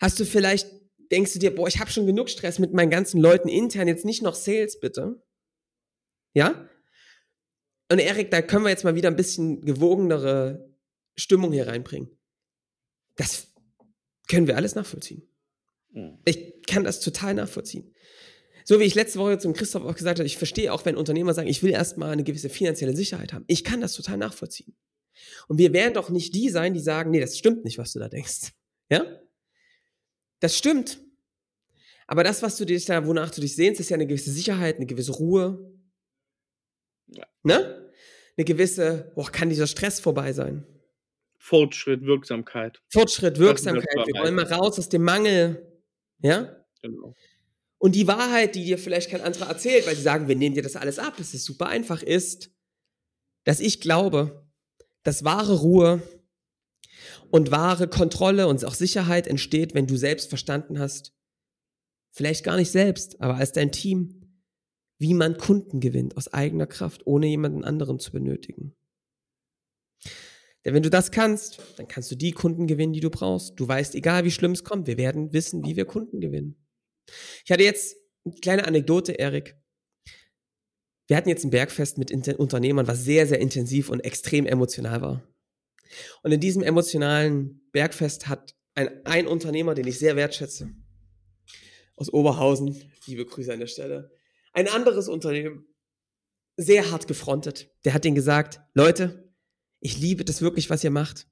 Hast 0.00 0.18
du 0.18 0.24
vielleicht 0.24 0.66
denkst 1.12 1.34
du 1.34 1.38
dir, 1.38 1.54
boah, 1.54 1.68
ich 1.68 1.78
habe 1.78 1.90
schon 1.90 2.06
genug 2.06 2.30
Stress 2.30 2.58
mit 2.58 2.72
meinen 2.72 2.88
ganzen 2.88 3.20
Leuten 3.20 3.48
intern, 3.48 3.86
jetzt 3.86 4.06
nicht 4.06 4.22
noch 4.22 4.34
Sales 4.34 4.80
bitte. 4.80 5.22
Ja? 6.32 6.68
Und 7.90 7.98
Erik, 7.98 8.30
da 8.30 8.40
können 8.40 8.64
wir 8.64 8.70
jetzt 8.70 8.84
mal 8.84 8.94
wieder 8.94 9.10
ein 9.10 9.16
bisschen 9.16 9.60
gewogenere 9.60 10.74
Stimmung 11.18 11.52
hier 11.52 11.66
reinbringen. 11.66 12.08
Das 13.16 13.48
können 14.26 14.46
wir 14.46 14.56
alles 14.56 14.74
nachvollziehen. 14.74 15.28
Mhm. 15.90 16.18
Ich 16.24 16.62
kann 16.66 16.84
das 16.84 17.00
total 17.00 17.34
nachvollziehen. 17.34 17.92
So 18.64 18.80
wie 18.80 18.84
ich 18.84 18.94
letzte 18.94 19.18
Woche 19.18 19.38
zum 19.38 19.52
Christoph 19.52 19.84
auch 19.84 19.94
gesagt 19.94 20.18
habe, 20.18 20.26
ich 20.26 20.36
verstehe 20.36 20.72
auch, 20.72 20.84
wenn 20.84 20.96
Unternehmer 20.96 21.34
sagen, 21.34 21.48
ich 21.48 21.62
will 21.62 21.72
erstmal 21.72 22.12
eine 22.12 22.24
gewisse 22.24 22.48
finanzielle 22.48 22.94
Sicherheit 22.94 23.32
haben. 23.32 23.44
Ich 23.48 23.64
kann 23.64 23.80
das 23.80 23.94
total 23.94 24.16
nachvollziehen. 24.18 24.74
Und 25.48 25.58
wir 25.58 25.72
werden 25.72 25.94
doch 25.94 26.10
nicht 26.10 26.34
die 26.34 26.48
sein, 26.48 26.74
die 26.74 26.80
sagen, 26.80 27.10
nee, 27.10 27.20
das 27.20 27.36
stimmt 27.36 27.64
nicht, 27.64 27.78
was 27.78 27.92
du 27.92 27.98
da 27.98 28.08
denkst. 28.08 28.52
Ja? 28.90 29.04
Das 30.40 30.56
stimmt. 30.56 31.00
Aber 32.06 32.24
das, 32.24 32.42
was 32.42 32.56
du 32.56 32.64
dich 32.64 32.84
da, 32.86 33.06
wonach 33.06 33.30
du 33.30 33.40
dich 33.40 33.54
sehnst, 33.54 33.80
ist 33.80 33.90
ja 33.90 33.94
eine 33.94 34.06
gewisse 34.06 34.32
Sicherheit, 34.32 34.76
eine 34.76 34.86
gewisse 34.86 35.12
Ruhe. 35.12 35.72
Ja. 37.08 37.26
Ne? 37.42 37.92
Eine 38.36 38.44
gewisse, 38.44 39.12
oh, 39.14 39.24
kann 39.24 39.48
dieser 39.48 39.66
Stress 39.66 40.00
vorbei 40.00 40.32
sein? 40.32 40.66
Fortschritt, 41.38 42.02
Wirksamkeit. 42.02 42.82
Fortschritt, 42.88 43.38
Wirksamkeit. 43.38 44.06
Wir 44.06 44.20
wollen 44.20 44.34
mal 44.34 44.44
raus 44.44 44.78
aus 44.78 44.88
dem 44.88 45.02
Mangel. 45.02 45.66
Ja? 46.20 46.64
Genau. 46.82 47.14
Und 47.82 47.94
die 47.94 48.06
Wahrheit, 48.06 48.54
die 48.54 48.64
dir 48.64 48.76
vielleicht 48.76 49.10
kein 49.10 49.22
anderer 49.22 49.48
erzählt, 49.48 49.86
weil 49.86 49.96
sie 49.96 50.02
sagen, 50.02 50.28
wir 50.28 50.36
nehmen 50.36 50.54
dir 50.54 50.62
das 50.62 50.76
alles 50.76 50.98
ab, 50.98 51.18
es 51.18 51.32
ist 51.32 51.46
super 51.46 51.66
einfach, 51.66 52.02
ist, 52.02 52.50
dass 53.44 53.58
ich 53.58 53.80
glaube, 53.80 54.46
dass 55.02 55.24
wahre 55.24 55.60
Ruhe 55.60 56.02
und 57.30 57.50
wahre 57.50 57.88
Kontrolle 57.88 58.48
und 58.48 58.62
auch 58.66 58.74
Sicherheit 58.74 59.26
entsteht, 59.26 59.74
wenn 59.74 59.86
du 59.86 59.96
selbst 59.96 60.28
verstanden 60.28 60.78
hast, 60.78 61.14
vielleicht 62.10 62.44
gar 62.44 62.58
nicht 62.58 62.70
selbst, 62.70 63.18
aber 63.22 63.36
als 63.36 63.52
dein 63.52 63.72
Team, 63.72 64.42
wie 64.98 65.14
man 65.14 65.38
Kunden 65.38 65.80
gewinnt 65.80 66.18
aus 66.18 66.28
eigener 66.34 66.66
Kraft, 66.66 67.06
ohne 67.06 67.28
jemanden 67.28 67.64
anderen 67.64 67.98
zu 67.98 68.12
benötigen. 68.12 68.76
Denn 70.66 70.74
wenn 70.74 70.82
du 70.82 70.90
das 70.90 71.12
kannst, 71.12 71.62
dann 71.78 71.88
kannst 71.88 72.10
du 72.10 72.14
die 72.14 72.32
Kunden 72.32 72.66
gewinnen, 72.66 72.92
die 72.92 73.00
du 73.00 73.08
brauchst. 73.08 73.58
Du 73.58 73.66
weißt, 73.66 73.94
egal 73.94 74.24
wie 74.24 74.30
schlimm 74.30 74.52
es 74.52 74.64
kommt, 74.64 74.86
wir 74.86 74.98
werden 74.98 75.32
wissen, 75.32 75.64
wie 75.64 75.76
wir 75.76 75.86
Kunden 75.86 76.20
gewinnen. 76.20 76.60
Ich 77.44 77.50
hatte 77.50 77.62
jetzt 77.62 77.96
eine 78.24 78.34
kleine 78.36 78.66
Anekdote, 78.66 79.12
Erik. 79.12 79.56
Wir 81.06 81.16
hatten 81.16 81.28
jetzt 81.28 81.44
ein 81.44 81.50
Bergfest 81.50 81.98
mit 81.98 82.12
Unternehmern, 82.12 82.86
was 82.86 83.02
sehr, 83.02 83.26
sehr 83.26 83.40
intensiv 83.40 83.90
und 83.90 84.00
extrem 84.00 84.46
emotional 84.46 85.02
war. 85.02 85.22
Und 86.22 86.32
in 86.32 86.40
diesem 86.40 86.62
emotionalen 86.62 87.68
Bergfest 87.72 88.28
hat 88.28 88.54
ein, 88.74 89.04
ein 89.04 89.26
Unternehmer, 89.26 89.74
den 89.74 89.88
ich 89.88 89.98
sehr 89.98 90.14
wertschätze, 90.14 90.70
aus 91.96 92.12
Oberhausen, 92.12 92.92
liebe 93.06 93.26
Grüße 93.26 93.52
an 93.52 93.60
der 93.60 93.66
Stelle, 93.66 94.12
ein 94.52 94.68
anderes 94.68 95.08
Unternehmen 95.08 95.66
sehr 96.56 96.90
hart 96.90 97.08
gefrontet. 97.08 97.70
Der 97.84 97.94
hat 97.94 98.04
denen 98.04 98.14
gesagt, 98.14 98.60
Leute, 98.74 99.32
ich 99.80 99.98
liebe 99.98 100.24
das 100.24 100.42
wirklich, 100.42 100.70
was 100.70 100.84
ihr 100.84 100.90
macht. 100.90 101.26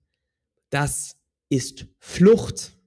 Das 0.70 1.16
ist 1.49 1.87
Flucht. 1.99 2.77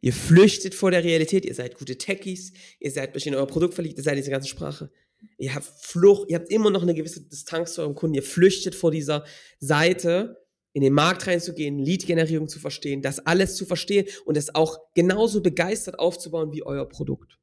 Ihr 0.00 0.12
flüchtet 0.12 0.74
vor 0.74 0.90
der 0.90 1.02
Realität, 1.02 1.44
ihr 1.44 1.54
seid 1.54 1.76
gute 1.76 1.98
Techies, 1.98 2.52
ihr 2.78 2.90
seid 2.90 3.16
euch 3.16 3.26
in 3.26 3.34
euer 3.34 3.46
Produkt 3.46 3.74
verliebt, 3.74 3.98
ihr 3.98 4.04
seid 4.04 4.16
diese 4.16 4.30
ganze 4.30 4.48
Sprache. 4.48 4.90
Ihr 5.38 5.54
habt 5.54 5.66
Flucht, 5.66 6.30
ihr 6.30 6.36
habt 6.36 6.50
immer 6.50 6.70
noch 6.70 6.82
eine 6.82 6.94
gewisse 6.94 7.22
Distanz 7.22 7.74
zu 7.74 7.82
eurem 7.82 7.94
Kunden, 7.94 8.14
ihr 8.14 8.22
flüchtet 8.22 8.74
vor 8.74 8.90
dieser 8.90 9.24
Seite, 9.58 10.46
in 10.72 10.82
den 10.82 10.92
Markt 10.92 11.26
reinzugehen, 11.26 11.78
Lead-Generierung 11.78 12.48
zu 12.48 12.58
verstehen, 12.58 13.00
das 13.00 13.18
alles 13.20 13.56
zu 13.56 13.64
verstehen 13.64 14.06
und 14.26 14.36
es 14.36 14.54
auch 14.54 14.78
genauso 14.94 15.40
begeistert 15.40 15.98
aufzubauen 15.98 16.52
wie 16.52 16.64
euer 16.64 16.86
Produkt. 16.86 17.38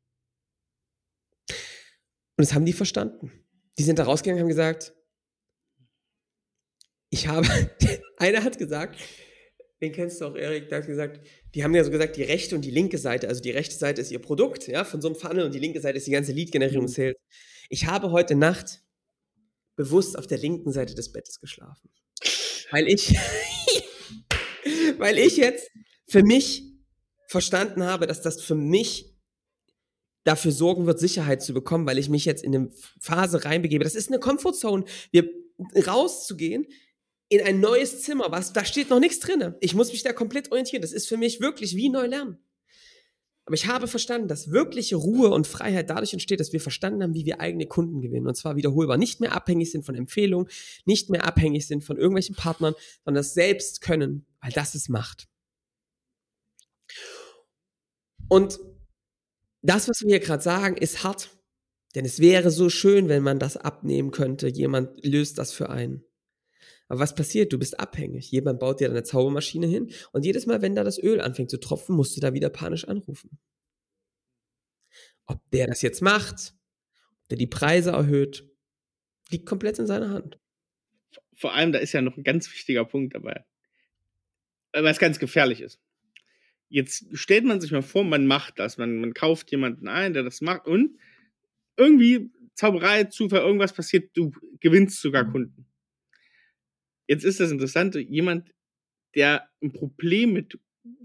Und 2.38 2.46
das 2.46 2.53
haben 2.53 2.65
die 2.65 2.74
verstanden. 2.74 3.32
Die 3.80 3.84
sind 3.84 3.98
da 3.98 4.03
rausgegangen 4.03 4.38
und 4.38 4.44
haben 4.44 4.50
gesagt, 4.50 4.94
ich 7.10 7.27
habe, 7.27 7.48
einer 8.18 8.44
hat 8.44 8.60
gesagt, 8.60 9.00
den 9.84 9.92
kennst 9.92 10.22
du 10.22 10.25
auch, 10.25 10.36
Erik, 10.36 10.70
der 10.70 10.80
hat 10.80 10.88
gesagt, 10.88 11.20
die 11.54 11.63
haben 11.63 11.75
ja 11.75 11.84
so 11.84 11.92
gesagt, 11.92 12.16
die 12.16 12.24
rechte 12.24 12.56
und 12.56 12.63
die 12.63 12.72
linke 12.72 12.98
Seite, 12.98 13.28
also 13.28 13.42
die 13.42 13.52
rechte 13.52 13.75
Seite 13.75 14.00
ist 14.00 14.12
ihr 14.12 14.20
Produkt, 14.20 14.68
ja, 14.68 14.86
von 14.86 15.02
so 15.02 15.10
einem 15.10 15.18
Funnel 15.18 15.46
und 15.46 15.54
die 15.54 15.60
linke 15.60 15.82
Seite 15.82 15.98
ist 15.98 16.08
die 16.08 16.12
ganze 16.12 16.32
Lead-Generierung 16.32 16.88
Sales. 16.88 17.18
Ich 17.70 17.86
habe 17.88 18.12
heute 18.12 18.36
Nacht 18.36 18.82
bewusst 19.75 20.18
auf 20.18 20.25
der 20.25 20.38
linken 20.38 20.72
Seite 20.72 20.96
des 20.96 21.12
Bettes 21.12 21.42
geschlafen. 21.42 21.90
Weil 22.72 22.88
ich, 22.88 23.13
weil 24.98 25.18
ich 25.18 25.36
jetzt 25.36 25.70
für 26.08 26.24
mich 26.24 26.63
verstanden 27.28 27.84
habe, 27.84 28.08
dass 28.08 28.22
das 28.22 28.42
für 28.42 28.56
mich 28.56 29.13
dafür 30.24 30.54
sorgen 30.54 30.86
wird, 30.86 31.00
Sicherheit 31.00 31.42
zu 31.42 31.54
bekommen, 31.54 31.86
weil 31.86 31.98
ich 31.98 32.08
mich 32.08 32.24
jetzt 32.24 32.44
in 32.44 32.56
eine 32.56 32.70
Phase 33.02 33.44
reinbegebe. 33.44 33.84
Das 33.84 33.96
ist 33.96 34.08
eine 34.08 34.20
Comfortzone. 34.20 34.86
Wir 35.12 35.30
rauszugehen 35.86 36.68
in 37.30 37.42
ein 37.42 37.60
neues 37.60 38.01
Zimmer, 38.01 38.32
was 38.32 38.53
da 38.53 38.65
steht 38.65 38.89
noch 38.89 39.00
nichts 39.00 39.20
drin. 39.20 39.56
Ich 39.60 39.74
muss 39.74 39.92
mich 39.92 40.03
da 40.03 40.13
komplett 40.13 40.51
orientieren. 40.51 40.82
Das 40.82 40.92
ist 40.92 41.08
für 41.08 41.18
mich 41.18 41.39
wirklich 41.42 41.75
wie 41.75 41.89
neu 41.89 42.06
lernen. 42.06 42.38
Aber 43.46 43.56
ich 43.56 43.68
habe 43.68 43.88
verstanden, 43.88 44.30
dass 44.30 44.51
wirkliche 44.51 44.96
Ruhe 44.96 45.30
und 45.30 45.48
Freiheit 45.48 45.89
dadurch 45.89 46.13
entsteht, 46.13 46.39
dass 46.39 46.53
wir 46.53 46.62
verstanden 46.62 47.03
haben, 47.03 47.13
wie 47.13 47.25
wir 47.25 47.42
eigene 47.42 47.65
Kunden 47.65 48.01
gewinnen. 48.01 48.27
Und 48.27 48.36
zwar 48.36 48.56
wiederholbar. 48.56 48.98
Nicht 48.98 49.20
mehr 49.20 49.34
abhängig 49.34 49.72
sind 49.72 49.86
von 49.86 49.96
Empfehlungen, 49.96 50.48
nicht 50.86 51.10
mehr 51.10 51.25
abhängig 51.25 51.68
sind 51.68 51.84
von 51.84 51.98
irgendwelchen 51.98 52.36
Partnern, 52.36 52.74
sondern 53.03 53.20
das 53.20 53.34
selbst 53.34 53.82
können, 53.82 54.25
weil 54.42 54.51
das 54.51 54.75
ist 54.75 54.89
Macht. 54.89 55.27
Und 58.30 58.60
das, 59.62 59.89
was 59.89 60.01
wir 60.01 60.10
hier 60.10 60.20
gerade 60.20 60.44
sagen, 60.44 60.77
ist 60.77 61.03
hart. 61.03 61.30
Denn 61.96 62.06
es 62.06 62.20
wäre 62.20 62.50
so 62.50 62.70
schön, 62.70 63.10
wenn 63.10 63.24
man 63.24 63.39
das 63.39 63.58
abnehmen 63.58 64.12
könnte. 64.12 64.48
Jemand 64.48 65.06
löst 65.06 65.38
das 65.38 65.51
für 65.51 65.70
einen. 65.70 66.03
Aber 66.88 67.00
was 67.00 67.16
passiert? 67.16 67.54
Du 67.54 67.58
bist 67.58 67.80
abhängig. 67.80 68.30
Jemand 68.32 68.60
baut 68.60 68.80
dir 68.80 68.90
eine 68.90 69.04
Zaubermaschine 69.04 69.68
hin 69.68 69.92
und 70.12 70.25
jedes 70.25 70.46
Mal, 70.46 70.62
wenn 70.62 70.75
da 70.75 70.84
das 70.84 71.02
Öl 71.02 71.22
anfängt 71.22 71.50
zu 71.50 71.60
tropfen, 71.60 71.96
musst 71.96 72.16
du 72.16 72.22
da 72.22 72.34
wieder 72.34 72.50
panisch 72.50 72.88
anrufen. 72.88 73.40
Ob 75.25 75.40
der 75.52 75.68
das 75.68 75.82
jetzt 75.82 76.02
macht, 76.02 76.54
ob 77.22 77.30
der 77.30 77.38
die 77.38 77.48
Preise 77.48 77.92
erhöht, 77.92 78.46
liegt 79.30 79.46
komplett 79.46 79.80
in 79.80 79.88
seiner 79.88 80.10
Hand. 80.10 80.40
vor 81.36 81.54
allem, 81.54 81.72
da 81.72 81.80
ist 81.80 81.94
ja 81.94 82.02
noch 82.02 82.18
ein 82.18 82.24
ganz 82.24 82.52
wichtiger 82.54 82.86
Punkt 82.86 83.16
dabei, 83.16 83.46
was 84.74 85.00
ganz 85.00 85.20
gefährlich 85.20 85.62
ist. 85.62 85.80
Jetzt 86.70 87.06
stellt 87.18 87.46
man 87.46 87.62
sich 87.62 87.72
mal 87.72 87.82
vor, 87.82 88.04
man 88.04 88.28
macht 88.28 88.60
das, 88.60 88.78
man, 88.78 89.00
man 89.00 89.13
kauft 89.13 89.52
jemanden 89.52 89.88
ein, 89.88 90.13
der 90.13 90.24
das 90.24 90.42
macht 90.42 90.68
und 90.68 90.98
irgendwie 91.78 92.32
Zauberei, 92.56 93.06
Zufall, 93.06 93.42
irgendwas 93.42 93.74
passiert, 93.74 94.16
du 94.16 94.32
gewinnst 94.60 95.02
sogar 95.02 95.30
Kunden. 95.30 95.66
Jetzt 97.13 97.25
ist 97.25 97.39
das 97.39 97.51
Interessante, 97.51 98.00
jemand, 98.00 98.50
der 99.13 99.48
ein 99.62 99.72
Problem 99.72 100.34
mit 100.34 100.58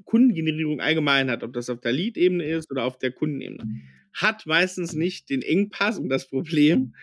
Kundengenerierung 0.04 0.80
allgemein 0.80 1.30
hat, 1.30 1.42
ob 1.42 1.52
das 1.52 1.68
auf 1.68 1.82
der 1.82 1.92
Lead-Ebene 1.92 2.44
ist 2.44 2.70
oder 2.70 2.84
auf 2.84 2.96
der 2.96 3.12
Kundenebene, 3.12 3.82
hat 4.14 4.46
meistens 4.46 4.94
nicht 4.94 5.28
den 5.28 5.42
Engpass 5.42 5.98
und 5.98 6.08
das 6.08 6.30
Problem, 6.30 6.94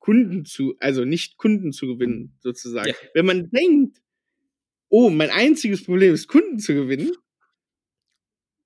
Kunden 0.00 0.44
zu, 0.44 0.74
also 0.80 1.04
nicht 1.04 1.36
Kunden 1.36 1.70
zu 1.70 1.86
gewinnen, 1.86 2.36
sozusagen. 2.40 2.88
Ja. 2.88 2.94
Wenn 3.14 3.26
man 3.26 3.48
denkt, 3.50 4.02
oh, 4.88 5.08
mein 5.08 5.30
einziges 5.30 5.84
Problem 5.84 6.12
ist, 6.12 6.26
Kunden 6.26 6.58
zu 6.58 6.74
gewinnen, 6.74 7.12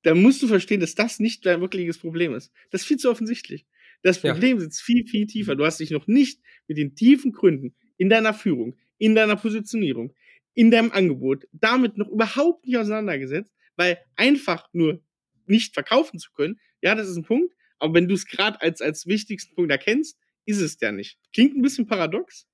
dann 0.05 0.23
musst 0.23 0.43
du 0.43 0.49
verstehen, 0.49 0.81
dass 0.81 0.95
das 0.95 1.21
nicht 1.21 1.45
dein 1.45 1.61
wirkliches 1.61 1.99
Problem 1.99 2.35
ist. 2.35 2.51
Das 2.71 2.81
ist 2.81 2.87
viel 2.87 2.97
zu 2.97 3.11
offensichtlich. 3.11 3.67
Das 4.03 4.23
Problem 4.23 4.57
ja. 4.57 4.63
sitzt 4.63 4.81
viel, 4.81 5.07
viel 5.07 5.27
tiefer. 5.27 5.55
Du 5.55 5.67
hast 5.67 5.81
dich 5.81 5.91
noch 5.91 6.07
nicht 6.07 6.41
mit 6.67 6.79
den 6.79 6.95
tiefen 6.95 7.33
Gründen 7.33 7.75
in 7.99 8.09
deiner 8.09 8.33
Führung, 8.33 8.79
in 9.03 9.17
deiner 9.17 9.35
Positionierung, 9.35 10.15
in 10.55 10.71
deinem 10.71 10.93
Angebot 10.93 11.49
damit 11.51 11.97
noch 11.97 12.09
überhaupt 12.09 12.65
nicht 12.65 12.77
auseinandergesetzt, 12.77 13.53
weil 13.75 13.99
einfach 14.15 14.69
nur 14.73 15.03
nicht 15.47 15.75
verkaufen 15.75 16.21
zu 16.21 16.31
können, 16.31 16.61
ja, 16.83 16.95
das 16.95 17.09
ist 17.09 17.17
ein 17.17 17.25
Punkt. 17.25 17.53
Aber 17.81 17.95
wenn 17.95 18.07
du 18.07 18.15
es 18.15 18.27
gerade 18.27 18.61
als, 18.61 18.81
als 18.81 19.09
wichtigsten 19.09 19.57
Punkt 19.57 19.73
erkennst, 19.73 20.17
ist 20.47 20.61
es 20.61 20.77
der 20.77 20.93
nicht. 20.93 21.19
Klingt 21.33 21.57
ein 21.57 21.63
bisschen 21.63 21.89
paradox. 21.89 22.47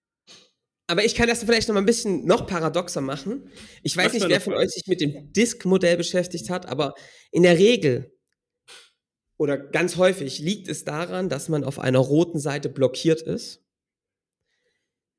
Aber 0.87 1.05
ich 1.05 1.15
kann 1.15 1.29
das 1.29 1.45
vielleicht 1.45 1.69
noch 1.69 1.75
mal 1.75 1.83
ein 1.83 1.87
bisschen 1.87 2.25
noch 2.25 2.47
paradoxer 2.47 3.03
machen. 3.03 3.51
Ich 3.83 3.95
weiß 3.95 4.07
Was 4.07 4.13
nicht, 4.15 4.29
wer 4.31 4.41
von 4.41 4.55
euch 4.55 4.71
sich 4.71 4.87
mit 4.87 5.03
dem 5.03 5.31
Disk-Modell 5.35 5.99
beschäftigt 5.99 6.49
hat, 6.49 6.65
aber 6.65 6.95
in 7.31 7.43
der 7.43 7.59
Regel 7.59 8.17
oder 9.37 9.59
ganz 9.59 9.97
häufig 9.97 10.39
liegt 10.39 10.67
es 10.69 10.85
daran, 10.85 11.29
dass 11.29 11.51
man 11.51 11.63
auf 11.63 11.79
einer 11.79 11.99
roten 11.99 12.39
Seite 12.39 12.71
blockiert 12.71 13.21
ist 13.21 13.68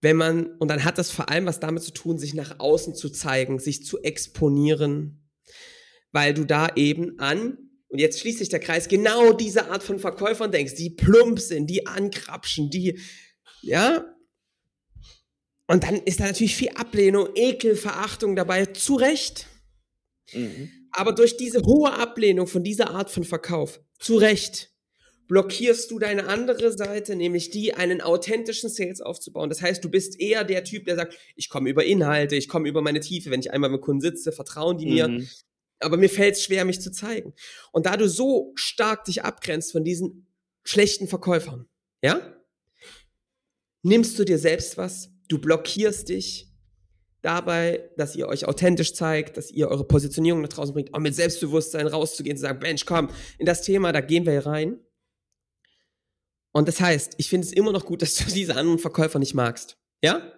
wenn 0.01 0.15
man, 0.15 0.55
und 0.57 0.69
dann 0.69 0.83
hat 0.83 0.97
das 0.97 1.11
vor 1.11 1.29
allem 1.29 1.45
was 1.45 1.59
damit 1.59 1.83
zu 1.83 1.91
tun, 1.91 2.17
sich 2.17 2.33
nach 2.33 2.59
außen 2.59 2.95
zu 2.95 3.09
zeigen, 3.09 3.59
sich 3.59 3.85
zu 3.85 4.01
exponieren, 4.01 5.29
weil 6.11 6.33
du 6.33 6.45
da 6.45 6.69
eben 6.75 7.19
an, 7.19 7.57
und 7.89 7.99
jetzt 7.99 8.19
schließt 8.19 8.39
sich 8.39 8.49
der 8.49 8.59
Kreis, 8.59 8.87
genau 8.87 9.33
diese 9.33 9.69
Art 9.71 9.83
von 9.83 9.99
Verkäufern 9.99 10.51
denkst, 10.51 10.75
die 10.75 10.91
plump 10.91 11.39
sind, 11.39 11.67
die 11.67 11.87
ankrapschen, 11.87 12.69
die, 12.69 12.99
ja, 13.61 14.05
und 15.69 15.83
dann 15.83 15.97
ist 15.97 16.19
da 16.19 16.25
natürlich 16.25 16.55
viel 16.55 16.69
Ablehnung, 16.69 17.29
Ekel, 17.35 17.75
Verachtung 17.75 18.35
dabei, 18.35 18.65
zu 18.65 18.95
Recht. 18.95 19.45
Mhm. 20.33 20.71
Aber 20.91 21.13
durch 21.13 21.37
diese 21.37 21.61
hohe 21.61 21.93
Ablehnung 21.93 22.47
von 22.47 22.63
dieser 22.63 22.89
Art 22.89 23.11
von 23.11 23.23
Verkauf, 23.23 23.79
zu 23.99 24.17
Recht, 24.17 24.68
blockierst 25.29 25.91
du 25.91 25.99
deine 25.99 26.27
andere 26.27 26.75
Seite, 26.75 27.15
nämlich 27.15 27.51
die, 27.51 27.75
einen 27.75 28.01
authentischen 28.01 28.67
Sales 28.67 28.99
aufzubauen. 28.99 29.47
Das 29.47 29.61
heißt, 29.61 29.83
du 29.83 29.89
bist 29.89 30.19
eher 30.19 30.43
der 30.43 30.63
Typ, 30.63 30.85
der 30.85 30.95
sagt, 30.95 31.15
ich 31.35 31.49
komme 31.49 31.69
über 31.69 31.85
Inhalte, 31.85 32.35
ich 32.35 32.49
komme 32.49 32.67
über 32.67 32.81
meine 32.81 32.99
Tiefe, 32.99 33.29
wenn 33.29 33.39
ich 33.39 33.53
einmal 33.53 33.69
mit 33.69 33.81
Kunden 33.81 34.01
sitze, 34.01 34.31
vertrauen 34.31 34.79
die 34.79 34.87
mir. 34.87 35.07
Mhm. 35.07 35.29
Aber 35.81 35.97
mir 35.97 36.09
fällt 36.09 36.35
es 36.35 36.43
schwer, 36.43 36.65
mich 36.65 36.81
zu 36.81 36.91
zeigen. 36.91 37.33
Und 37.71 37.85
da 37.85 37.95
du 37.95 38.09
so 38.09 38.51
stark 38.55 39.05
dich 39.05 39.23
abgrenzt 39.23 39.71
von 39.71 39.83
diesen 39.83 40.27
schlechten 40.63 41.07
Verkäufern, 41.07 41.69
ja, 42.01 42.35
nimmst 43.83 44.17
du 44.17 44.25
dir 44.25 44.39
selbst 44.39 44.77
was, 44.77 45.11
du 45.29 45.37
blockierst 45.39 46.09
dich 46.09 46.51
dabei, 47.21 47.87
dass 47.97 48.15
ihr 48.15 48.27
euch 48.27 48.47
authentisch 48.47 48.95
zeigt, 48.95 49.37
dass 49.37 49.51
ihr 49.51 49.69
eure 49.69 49.85
Positionierung 49.85 50.41
nach 50.41 50.49
draußen 50.49 50.73
bringt, 50.73 50.93
auch 50.95 50.99
mit 50.99 51.13
Selbstbewusstsein 51.13 51.85
rauszugehen, 51.85 52.35
zu 52.35 52.41
sagen, 52.41 52.59
Mensch, 52.63 52.85
komm, 52.85 53.09
in 53.37 53.45
das 53.45 53.61
Thema, 53.61 53.91
da 53.91 54.01
gehen 54.01 54.25
wir 54.25 54.45
rein. 54.45 54.79
Und 56.51 56.67
das 56.67 56.81
heißt, 56.81 57.13
ich 57.17 57.29
finde 57.29 57.47
es 57.47 57.53
immer 57.53 57.71
noch 57.71 57.85
gut, 57.85 58.01
dass 58.01 58.15
du 58.15 58.25
diese 58.25 58.55
anderen 58.55 58.79
Verkäufer 58.79 59.19
nicht 59.19 59.33
magst. 59.33 59.77
Ja? 60.03 60.33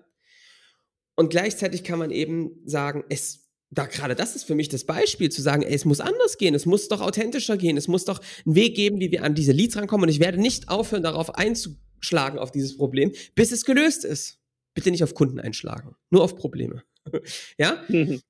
Und 1.15 1.30
gleichzeitig 1.30 1.84
kann 1.84 2.00
man 2.00 2.12
eben 2.12 2.62
sagen, 2.65 3.04
es, 3.10 3.50
da 3.69 3.86
gerade 3.86 4.15
das 4.15 4.36
ist 4.36 4.43
für 4.43 4.56
mich 4.56 4.69
das 4.69 4.86
Beispiel, 4.86 5.30
zu 5.30 5.41
sagen, 5.41 5.63
ey, 5.63 5.74
es 5.74 5.86
muss 5.86 6.00
anders 6.00 6.38
gehen, 6.38 6.56
es 6.56 6.65
muss 6.65 6.88
doch 6.88 7.02
authentischer 7.02 7.58
gehen, 7.58 7.78
es 7.78 7.88
muss 7.88 8.06
doch 8.06 8.19
einen 8.45 8.56
Weg 8.56 8.76
geben, 8.76 9.00
wie 9.00 9.12
wir 9.12 9.24
an 9.24 9.36
diese 9.36 9.52
Leads 9.52 9.78
rankommen. 9.78 10.04
Und 10.04 10.10
ich 10.10 10.19
werde 10.19 10.39
nicht 10.39 10.69
aufhören, 10.69 11.04
darauf 11.04 11.36
einzuschlagen, 11.36 12.39
auf 12.39 12.52
dieses 12.52 12.78
Problem, 12.78 13.12
bis 13.36 13.52
es 13.52 13.65
gelöst 13.65 14.06
ist. 14.06 14.39
Bitte 14.74 14.89
nicht 14.89 15.04
auf 15.04 15.13
Kunden 15.13 15.39
einschlagen, 15.39 15.95
nur 16.10 16.24
auf 16.24 16.38
Probleme. 16.38 16.84
ja? 17.58 17.84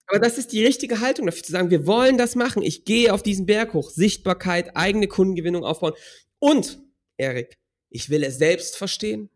Aber 0.07 0.19
das 0.19 0.37
ist 0.37 0.51
die 0.51 0.65
richtige 0.65 0.99
Haltung 0.99 1.27
dafür 1.27 1.43
zu 1.43 1.51
sagen, 1.51 1.69
wir 1.69 1.85
wollen 1.85 2.17
das 2.17 2.35
machen. 2.35 2.63
Ich 2.63 2.83
gehe 2.83 3.13
auf 3.13 3.21
diesen 3.21 3.45
Berg 3.45 3.73
hoch. 3.73 3.91
Sichtbarkeit, 3.91 4.75
eigene 4.75 5.07
Kundengewinnung 5.07 5.63
aufbauen. 5.63 5.93
Und, 6.39 6.81
Erik, 7.17 7.60
ich 7.91 8.09
will 8.09 8.23
es 8.23 8.37
selbst 8.37 8.77
verstehen. 8.77 9.29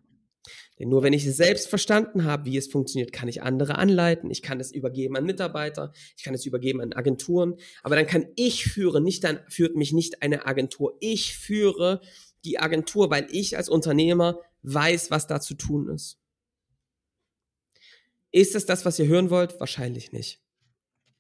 Denn 0.80 0.90
nur 0.90 1.04
wenn 1.04 1.14
ich 1.14 1.26
es 1.26 1.38
selbst 1.38 1.68
verstanden 1.68 2.26
habe, 2.26 2.46
wie 2.46 2.58
es 2.58 2.68
funktioniert, 2.68 3.14
kann 3.14 3.30
ich 3.30 3.42
andere 3.42 3.78
anleiten. 3.78 4.30
Ich 4.30 4.42
kann 4.42 4.60
es 4.60 4.72
übergeben 4.72 5.16
an 5.16 5.26
Mitarbeiter. 5.26 5.94
Ich 6.18 6.24
kann 6.24 6.34
es 6.34 6.46
übergeben 6.46 6.82
an 6.82 6.94
Agenturen. 6.94 7.56
Aber 7.84 7.96
dann 7.96 8.08
kann 8.08 8.28
ich 8.36 8.66
führen. 8.66 9.04
Nicht 9.04 9.24
dann 9.24 9.40
führt 9.48 9.76
mich 9.76 9.94
nicht 9.94 10.22
eine 10.22 10.46
Agentur. 10.46 10.98
Ich 11.00 11.38
führe 11.38 12.02
die 12.44 12.60
Agentur, 12.60 13.10
weil 13.10 13.28
ich 13.32 13.58
als 13.58 13.70
Unternehmer 13.70 14.40
weiß, 14.64 15.12
was 15.12 15.28
da 15.28 15.40
zu 15.40 15.54
tun 15.54 15.90
ist. 15.90 16.20
Ist 18.32 18.56
es 18.56 18.66
das, 18.66 18.84
was 18.84 19.00
ihr 19.00 19.08
hören 19.08 19.30
wollt? 19.30 19.60
Wahrscheinlich 19.62 20.12
nicht. 20.12 20.42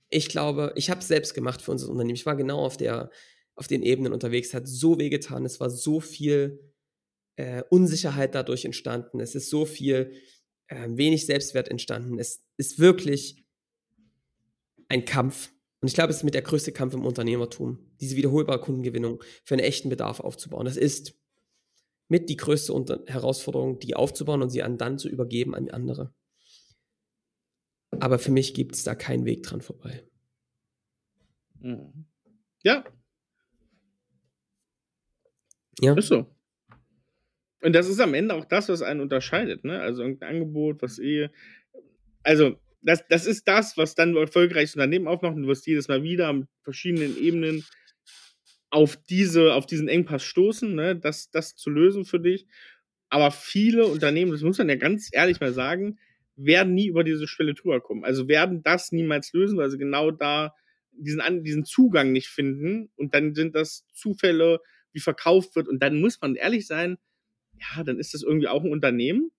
Ich 0.09 0.27
glaube, 0.27 0.73
ich 0.75 0.89
habe 0.89 0.99
es 0.99 1.07
selbst 1.07 1.33
gemacht 1.33 1.61
für 1.61 1.71
unser 1.71 1.89
Unternehmen. 1.89 2.15
Ich 2.15 2.25
war 2.25 2.35
genau 2.35 2.59
auf 2.59 2.75
der, 2.75 3.09
auf 3.55 3.67
den 3.67 3.83
Ebenen 3.83 4.11
unterwegs, 4.11 4.53
hat 4.53 4.67
so 4.67 4.99
wehgetan. 4.99 5.45
Es 5.45 5.61
war 5.61 5.69
so 5.69 6.01
viel 6.01 6.74
äh, 7.35 7.63
Unsicherheit 7.69 8.35
dadurch 8.35 8.65
entstanden. 8.65 9.19
Es 9.19 9.35
ist 9.35 9.49
so 9.49 9.65
viel 9.65 10.13
äh, 10.67 10.87
wenig 10.89 11.25
Selbstwert 11.25 11.69
entstanden. 11.69 12.19
Es 12.19 12.43
ist 12.57 12.79
wirklich 12.79 13.43
ein 14.87 15.05
Kampf. 15.05 15.51
Und 15.81 15.87
ich 15.87 15.93
glaube, 15.93 16.11
es 16.11 16.17
ist 16.17 16.23
mit 16.23 16.33
der 16.33 16.41
größte 16.41 16.71
Kampf 16.71 16.93
im 16.93 17.05
Unternehmertum, 17.05 17.91
diese 17.99 18.15
wiederholbare 18.15 18.59
Kundengewinnung 18.59 19.21
für 19.43 19.55
einen 19.55 19.63
echten 19.63 19.89
Bedarf 19.89 20.19
aufzubauen. 20.19 20.65
Das 20.65 20.77
ist 20.77 21.19
mit 22.07 22.29
die 22.29 22.37
größte 22.37 22.73
Unter 22.73 23.03
Herausforderung, 23.07 23.79
die 23.79 23.95
aufzubauen 23.95 24.41
und 24.41 24.49
sie 24.49 24.63
an 24.63 24.77
dann 24.77 24.97
zu 24.97 25.09
übergeben 25.09 25.55
an 25.55 25.69
andere. 25.69 26.13
Aber 27.99 28.19
für 28.19 28.31
mich 28.31 28.53
gibt 28.53 28.75
es 28.75 28.83
da 28.83 28.95
keinen 28.95 29.25
Weg 29.25 29.43
dran 29.43 29.61
vorbei. 29.61 30.07
Mhm. 31.59 32.05
Ja. 32.63 32.83
Ja. 35.79 35.93
Ist 35.95 36.07
so. 36.07 36.34
Und 37.65 37.73
das 37.73 37.89
ist 37.89 37.99
am 37.99 38.13
Ende 38.13 38.35
auch 38.35 38.45
das, 38.45 38.69
was 38.69 38.83
einen 38.83 39.01
unterscheidet, 39.01 39.63
ne? 39.63 39.81
Also 39.81 40.03
irgendein 40.03 40.35
Angebot, 40.35 40.83
was 40.83 40.99
eh. 40.99 41.29
Also, 42.21 42.59
das, 42.83 43.07
das 43.07 43.25
ist 43.25 43.47
das, 43.47 43.75
was 43.75 43.95
dann 43.95 44.09
ein 44.09 44.17
erfolgreiches 44.17 44.75
Unternehmen 44.75 45.07
aufmacht. 45.07 45.35
Du 45.35 45.47
wirst 45.47 45.65
jedes 45.65 45.87
Mal 45.87 46.03
wieder 46.03 46.27
an 46.27 46.47
verschiedenen 46.61 47.17
Ebenen 47.17 47.65
auf, 48.69 48.97
diese, 49.09 49.55
auf 49.55 49.65
diesen 49.65 49.87
Engpass 49.87 50.23
stoßen, 50.23 50.75
ne? 50.75 50.95
das, 50.95 51.31
das 51.31 51.55
zu 51.55 51.71
lösen 51.71 52.05
für 52.05 52.19
dich. 52.19 52.45
Aber 53.09 53.31
viele 53.31 53.87
Unternehmen, 53.87 54.31
das 54.31 54.43
muss 54.43 54.59
man 54.59 54.69
ja 54.69 54.75
ganz 54.75 55.09
ehrlich 55.11 55.39
mal 55.39 55.51
sagen, 55.51 55.97
werden 56.35 56.75
nie 56.75 56.85
über 56.85 57.03
diese 57.03 57.27
Schwelle 57.27 57.55
drüber 57.55 57.81
kommen. 57.81 58.05
Also 58.05 58.27
werden 58.27 58.61
das 58.61 58.91
niemals 58.91 59.33
lösen, 59.33 59.57
weil 59.57 59.71
sie 59.71 59.79
genau 59.79 60.11
da 60.11 60.53
diesen, 60.91 61.43
diesen 61.43 61.65
Zugang 61.65 62.11
nicht 62.11 62.27
finden. 62.27 62.91
Und 62.95 63.15
dann 63.15 63.33
sind 63.33 63.55
das 63.55 63.87
Zufälle, 63.91 64.59
wie 64.93 64.99
verkauft 64.99 65.55
wird. 65.55 65.67
Und 65.67 65.81
dann 65.81 65.99
muss 65.99 66.21
man 66.21 66.35
ehrlich 66.35 66.67
sein, 66.67 66.97
ja, 67.59 67.83
dann 67.83 67.99
ist 67.99 68.13
das 68.13 68.23
irgendwie 68.23 68.47
auch 68.47 68.63
ein 68.63 68.71
Unternehmen, 68.71 69.31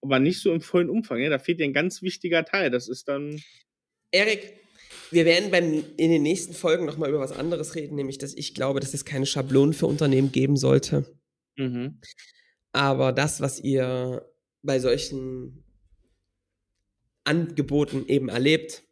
aber 0.00 0.18
nicht 0.18 0.40
so 0.40 0.52
im 0.52 0.60
vollen 0.60 0.90
Umfang. 0.90 1.18
Ja? 1.20 1.30
Da 1.30 1.38
fehlt 1.38 1.60
dir 1.60 1.64
ein 1.64 1.72
ganz 1.72 2.02
wichtiger 2.02 2.44
Teil. 2.44 2.70
Das 2.70 2.88
ist 2.88 3.08
dann. 3.08 3.40
Erik, 4.10 4.54
wir 5.10 5.24
werden 5.24 5.50
beim, 5.50 5.84
in 5.96 6.10
den 6.10 6.22
nächsten 6.22 6.54
Folgen 6.54 6.84
nochmal 6.84 7.10
über 7.10 7.20
was 7.20 7.32
anderes 7.32 7.74
reden, 7.74 7.96
nämlich, 7.96 8.18
dass 8.18 8.34
ich 8.34 8.54
glaube, 8.54 8.80
dass 8.80 8.94
es 8.94 9.04
keine 9.04 9.26
Schablonen 9.26 9.74
für 9.74 9.86
Unternehmen 9.86 10.32
geben 10.32 10.56
sollte. 10.56 11.04
Mhm. 11.56 12.00
Aber 12.72 13.12
das, 13.12 13.40
was 13.40 13.60
ihr 13.60 14.26
bei 14.62 14.80
solchen 14.80 15.64
Angeboten 17.24 18.06
eben 18.06 18.28
erlebt, 18.28 18.82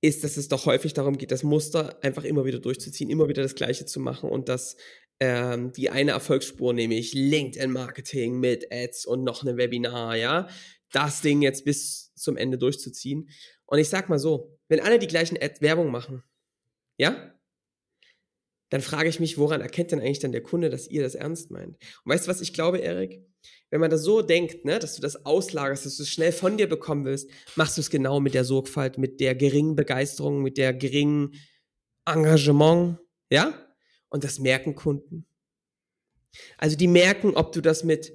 ist, 0.00 0.24
dass 0.24 0.36
es 0.36 0.48
doch 0.48 0.66
häufig 0.66 0.94
darum 0.94 1.18
geht, 1.18 1.30
das 1.30 1.42
Muster 1.42 2.02
einfach 2.02 2.24
immer 2.24 2.44
wieder 2.44 2.58
durchzuziehen, 2.58 3.10
immer 3.10 3.28
wieder 3.28 3.42
das 3.42 3.54
Gleiche 3.54 3.86
zu 3.86 4.00
machen 4.00 4.30
und 4.30 4.48
dass 4.48 4.76
ähm, 5.20 5.72
die 5.72 5.90
eine 5.90 6.12
Erfolgsspur, 6.12 6.72
nämlich 6.72 7.12
LinkedIn-Marketing 7.12 8.40
mit 8.40 8.72
Ads 8.72 9.06
und 9.06 9.22
noch 9.22 9.44
ein 9.44 9.56
Webinar, 9.56 10.16
ja, 10.16 10.48
das 10.92 11.20
Ding 11.20 11.42
jetzt 11.42 11.64
bis 11.64 12.12
zum 12.14 12.36
Ende 12.36 12.58
durchzuziehen. 12.58 13.28
Und 13.66 13.78
ich 13.78 13.88
sag 13.88 14.08
mal 14.08 14.18
so, 14.18 14.58
wenn 14.68 14.80
alle 14.80 14.98
die 14.98 15.06
gleichen 15.06 15.36
Ad 15.40 15.60
Werbung 15.60 15.90
machen, 15.90 16.22
ja, 16.98 17.34
dann 18.70 18.80
frage 18.80 19.08
ich 19.08 19.20
mich, 19.20 19.36
woran 19.36 19.60
erkennt 19.60 19.90
denn 19.90 20.00
eigentlich 20.00 20.20
dann 20.20 20.32
der 20.32 20.42
Kunde, 20.42 20.70
dass 20.70 20.86
ihr 20.88 21.02
das 21.02 21.14
ernst 21.14 21.50
meint? 21.50 21.76
Und 22.04 22.12
weißt 22.12 22.26
du, 22.26 22.30
was 22.30 22.40
ich 22.40 22.52
glaube, 22.52 22.78
Erik? 22.78 23.20
Wenn 23.70 23.80
man 23.80 23.90
das 23.90 24.02
so 24.02 24.22
denkt, 24.22 24.64
ne, 24.64 24.78
dass 24.78 24.96
du 24.96 25.02
das 25.02 25.24
auslagerst, 25.24 25.86
dass 25.86 25.96
du 25.96 26.02
es 26.02 26.08
schnell 26.08 26.32
von 26.32 26.56
dir 26.56 26.68
bekommen 26.68 27.04
willst, 27.04 27.30
machst 27.56 27.76
du 27.76 27.80
es 27.80 27.90
genau 27.90 28.20
mit 28.20 28.34
der 28.34 28.44
Sorgfalt, 28.44 28.98
mit 28.98 29.20
der 29.20 29.34
geringen 29.34 29.76
Begeisterung, 29.76 30.42
mit 30.42 30.56
der 30.56 30.72
geringen 30.72 31.34
Engagement, 32.06 32.98
ja? 33.30 33.69
Und 34.10 34.24
das 34.24 34.38
merken 34.38 34.74
Kunden. 34.74 35.24
Also 36.58 36.76
die 36.76 36.88
merken, 36.88 37.34
ob 37.34 37.52
du 37.52 37.60
das 37.60 37.84
mit 37.84 38.12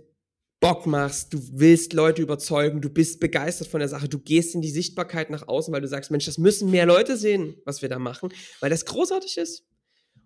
Bock 0.60 0.86
machst, 0.86 1.34
du 1.34 1.40
willst 1.60 1.94
Leute 1.94 2.22
überzeugen, 2.22 2.82
du 2.82 2.90
bist 2.90 3.20
begeistert 3.20 3.68
von 3.68 3.80
der 3.80 3.90
Sache, 3.90 4.08
du 4.08 4.20
gehst 4.20 4.56
in 4.56 4.62
die 4.62 4.70
Sichtbarkeit 4.70 5.30
nach 5.30 5.48
außen, 5.48 5.74
weil 5.74 5.82
du 5.82 5.88
sagst, 5.88 6.12
Mensch, 6.12 6.26
das 6.26 6.38
müssen 6.38 6.72
mehr 6.72 6.86
Leute 6.86 7.18
sehen, 7.18 7.56
was 7.66 7.82
wir 7.82 7.90
da 7.90 8.00
machen, 8.00 8.30
weil 8.62 8.70
das 8.70 8.86
großartig 8.86 9.38
ist. 9.38 9.66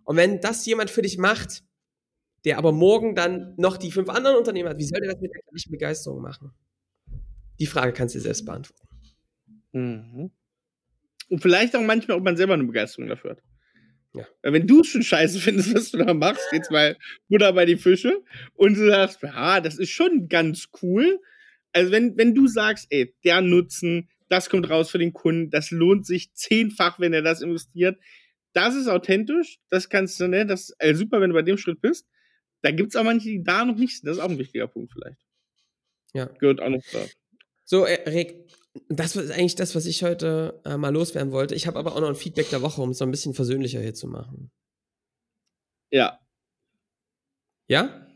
Und 0.03 0.17
wenn 0.17 0.39
das 0.39 0.65
jemand 0.65 0.89
für 0.89 1.01
dich 1.01 1.17
macht, 1.17 1.63
der 2.45 2.58
aber 2.58 2.71
morgen 2.71 3.15
dann 3.15 3.53
noch 3.58 3.77
die 3.77 3.91
fünf 3.91 4.10
anderen 4.10 4.38
Unternehmen 4.38 4.69
hat, 4.69 4.77
wie 4.77 4.86
soll 4.86 5.01
der 5.01 5.12
das 5.12 5.21
mit 5.21 5.32
der 5.34 5.41
gleichen 5.41 5.71
Begeisterung 5.71 6.21
machen? 6.21 6.51
Die 7.60 7.65
Frage 7.65 7.91
kannst 7.91 8.15
du 8.15 8.19
dir 8.19 8.23
selbst 8.23 8.45
beantworten. 8.45 8.88
Mhm. 9.73 10.32
Und 11.29 11.41
vielleicht 11.41 11.75
auch 11.75 11.82
manchmal, 11.82 12.17
ob 12.17 12.23
man 12.23 12.38
selber 12.38 12.53
eine 12.53 12.63
Begeisterung 12.63 13.10
dafür 13.10 13.32
hat. 13.32 13.43
Ja. 14.13 14.26
Wenn 14.41 14.67
du 14.67 14.82
es 14.82 14.88
schon 14.88 15.04
scheiße 15.04 15.39
findest, 15.39 15.74
was 15.74 15.91
du 15.91 15.98
da 15.98 16.13
machst, 16.13 16.48
jetzt 16.52 16.72
mal 16.72 16.98
Butter 17.28 17.54
bei 17.54 17.65
die 17.65 17.78
Fische 17.78 18.22
und 18.54 18.76
du 18.76 18.88
sagst, 18.88 19.22
ja, 19.22 19.62
das 19.62 19.78
ist 19.78 19.91
schon 19.91 20.28
ganz 20.28 20.69
cool. 20.82 21.19
Also 21.72 21.91
wenn, 21.91 22.17
wenn 22.17 22.34
du 22.34 22.48
sagst, 22.48 22.88
ey, 22.89 23.13
der 23.24 23.41
Nutzen, 23.41 24.10
das 24.28 24.50
kommt 24.50 24.69
raus 24.69 24.91
für 24.91 24.98
den 24.98 25.13
Kunden, 25.13 25.50
das 25.50 25.72
lohnt 25.72 26.06
sich 26.06 26.34
zehnfach, 26.34 27.00
wenn 27.00 27.13
er 27.13 27.22
das 27.22 27.41
investiert. 27.41 28.00
Das 28.54 28.76
ist 28.76 28.88
authentisch, 28.88 29.60
das 29.69 29.89
kannst 29.89 30.19
du, 30.19 30.28
ne, 30.28 30.45
das 30.45 30.69
ist 30.69 30.76
also 30.80 31.00
super, 31.00 31.22
wenn 31.22 31.30
du 31.30 31.36
bei 31.36 31.43
dem 31.43 31.58
Schritt 31.58 31.82
bist. 31.82 32.08
Da 32.62 32.72
gibt 32.72 32.89
es 32.89 32.95
auch 32.95 33.04
manche, 33.04 33.30
die 33.30 33.43
da 33.43 33.63
noch 33.63 33.76
nicht 33.76 33.98
sind. 33.98 34.08
Das 34.08 34.17
ist 34.17 34.24
auch 34.24 34.30
ein 34.30 34.39
wichtiger 34.39 34.67
Punkt 34.67 34.91
vielleicht. 34.91 35.22
Ja. 36.13 36.26
Gehört 36.26 36.62
auch 36.62 36.69
noch 36.69 36.82
da. 36.91 37.06
So, 37.63 37.84
Rick, 37.84 38.48
das 38.88 39.15
ist 39.15 39.32
eigentlich 39.32 39.56
das, 39.56 39.76
was 39.76 39.86
ich 39.86 40.04
heute 40.04 40.62
äh, 40.65 40.78
mal 40.78 40.94
loswerden 40.94 41.32
wollte. 41.32 41.56
Ich 41.56 41.68
habe 41.68 41.78
aber 41.78 41.96
auch 41.96 42.02
noch 42.02 42.10
ein 42.10 42.15
Feedback 42.15 42.50
der 42.50 42.62
Woche, 42.62 42.82
um 42.82 42.92
es 42.92 42.98
so 43.00 43.06
ein 43.06 43.12
bisschen 43.12 43.34
versöhnlicher 43.34 43.82
hier 43.82 43.94
zu 43.94 44.08
machen. 44.08 44.52
Ja. 45.92 46.20
Ja? 47.68 48.08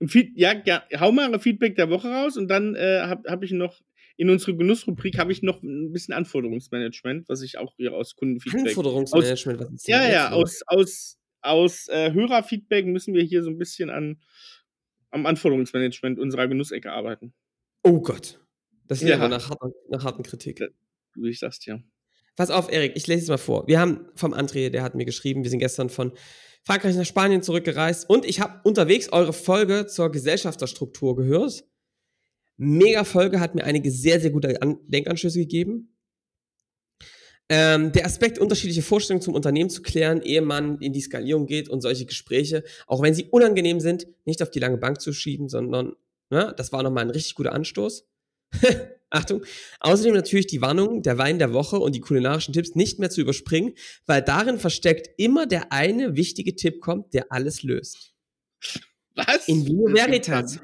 Ja, 0.00 0.54
ja, 0.64 0.84
hau 1.00 1.10
mal 1.10 1.32
ein 1.32 1.40
Feedback 1.40 1.74
der 1.76 1.90
Woche 1.90 2.08
raus 2.08 2.36
und 2.36 2.48
dann 2.48 2.76
äh, 2.76 3.00
habe 3.02 3.28
hab 3.28 3.42
ich 3.42 3.50
noch 3.50 3.80
in 4.16 4.30
unserer 4.30 4.56
Genussrubrik 4.56 5.16
habe 5.18 5.32
ich 5.32 5.42
noch 5.42 5.62
ein 5.62 5.92
bisschen 5.92 6.12
Anforderungsmanagement, 6.12 7.28
was 7.28 7.42
ich 7.42 7.56
auch 7.56 7.74
hier 7.76 7.94
aus 7.94 8.16
Kundenfeedback. 8.16 8.68
Anforderungsmanagement, 8.68 9.60
aus, 9.60 9.70
was 9.70 9.74
ist 9.74 9.88
Ja, 9.88 10.08
ja, 10.08 10.30
aus, 10.30 10.62
aus, 10.66 11.18
aus 11.40 11.88
äh, 11.88 12.12
Hörerfeedback 12.12 12.86
müssen 12.86 13.14
wir 13.14 13.22
hier 13.22 13.44
so 13.44 13.50
ein 13.50 13.58
bisschen 13.58 13.90
an, 13.90 14.20
am 15.10 15.24
Anforderungsmanagement 15.24 16.18
unserer 16.18 16.48
Genussecke 16.48 16.92
arbeiten. 16.92 17.32
Oh 17.84 18.00
Gott. 18.00 18.40
Das 18.88 19.02
ist 19.02 19.08
ja. 19.08 19.16
aber 19.16 19.28
nach, 19.28 19.50
harten, 19.50 19.72
nach 19.90 20.04
harten 20.04 20.22
Kritik. 20.22 20.62
Wie 21.14 21.28
ich 21.28 21.38
sag's 21.38 21.60
dir. 21.60 21.82
Pass 22.36 22.50
auf, 22.50 22.70
Erik, 22.70 22.92
ich 22.94 23.06
lese 23.06 23.22
es 23.22 23.28
mal 23.28 23.36
vor. 23.36 23.66
Wir 23.66 23.80
haben 23.80 24.06
vom 24.14 24.32
André, 24.32 24.70
der 24.70 24.82
hat 24.82 24.94
mir 24.94 25.04
geschrieben, 25.04 25.42
wir 25.42 25.50
sind 25.50 25.58
gestern 25.58 25.90
von 25.90 26.12
Frankreich 26.64 26.96
nach 26.96 27.04
Spanien 27.04 27.42
zurückgereist 27.42 28.08
und 28.08 28.24
ich 28.24 28.40
habe 28.40 28.60
unterwegs 28.64 29.10
eure 29.10 29.32
Folge 29.32 29.86
zur 29.86 30.10
Gesellschafterstruktur 30.10 31.16
gehört. 31.16 31.64
Mega 32.56 33.04
Folge 33.04 33.40
hat 33.40 33.54
mir 33.54 33.64
einige 33.64 33.90
sehr, 33.90 34.20
sehr 34.20 34.30
gute 34.30 34.60
An 34.62 34.78
Denkanschlüsse 34.86 35.38
gegeben. 35.40 35.96
Ähm, 37.48 37.92
der 37.92 38.04
Aspekt, 38.04 38.38
unterschiedliche 38.38 38.82
Vorstellungen 38.82 39.22
zum 39.22 39.34
Unternehmen 39.34 39.70
zu 39.70 39.80
klären, 39.80 40.20
ehe 40.20 40.42
man 40.42 40.78
in 40.80 40.92
die 40.92 41.00
Skalierung 41.00 41.46
geht 41.46 41.68
und 41.68 41.80
solche 41.80 42.04
Gespräche, 42.04 42.62
auch 42.86 43.00
wenn 43.00 43.14
sie 43.14 43.24
unangenehm 43.24 43.80
sind, 43.80 44.06
nicht 44.26 44.42
auf 44.42 44.50
die 44.50 44.58
lange 44.58 44.76
Bank 44.76 45.00
zu 45.00 45.12
schieben, 45.12 45.48
sondern, 45.48 45.94
ja, 46.30 46.52
das 46.52 46.72
war 46.72 46.82
nochmal 46.82 47.04
ein 47.04 47.10
richtig 47.10 47.34
guter 47.34 47.52
Anstoß. 47.52 48.06
Achtung. 49.10 49.42
Außerdem 49.80 50.14
natürlich 50.14 50.46
die 50.46 50.60
Warnung, 50.60 51.02
der 51.02 51.16
Wein 51.16 51.38
der 51.38 51.52
Woche 51.52 51.78
und 51.78 51.94
die 51.94 52.00
kulinarischen 52.00 52.52
Tipps 52.52 52.74
nicht 52.74 52.98
mehr 52.98 53.10
zu 53.10 53.20
überspringen, 53.20 53.74
weil 54.06 54.22
darin 54.22 54.58
versteckt 54.58 55.08
immer 55.16 55.46
der 55.46 55.72
eine 55.72 56.16
wichtige 56.16 56.56
Tipp 56.56 56.80
kommt, 56.80 57.14
der 57.14 57.32
alles 57.32 57.62
löst. 57.62 58.14
Was? 59.14 59.48
In 59.48 59.66
Vino 59.66 59.94
Veritas. 59.94 60.60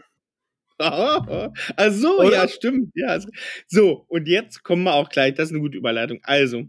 Oh, 0.79 1.49
also, 1.77 2.19
Oder? 2.19 2.33
ja, 2.33 2.49
stimmt. 2.49 2.91
Ja. 2.95 3.19
So, 3.69 4.05
und 4.09 4.27
jetzt 4.27 4.65
kommen 4.65 4.83
wir 4.83 4.95
auch 4.95 5.09
gleich. 5.09 5.35
Das 5.35 5.47
ist 5.47 5.53
eine 5.53 5.61
gute 5.61 5.79
Überleitung. 5.79 6.19
Also. 6.25 6.65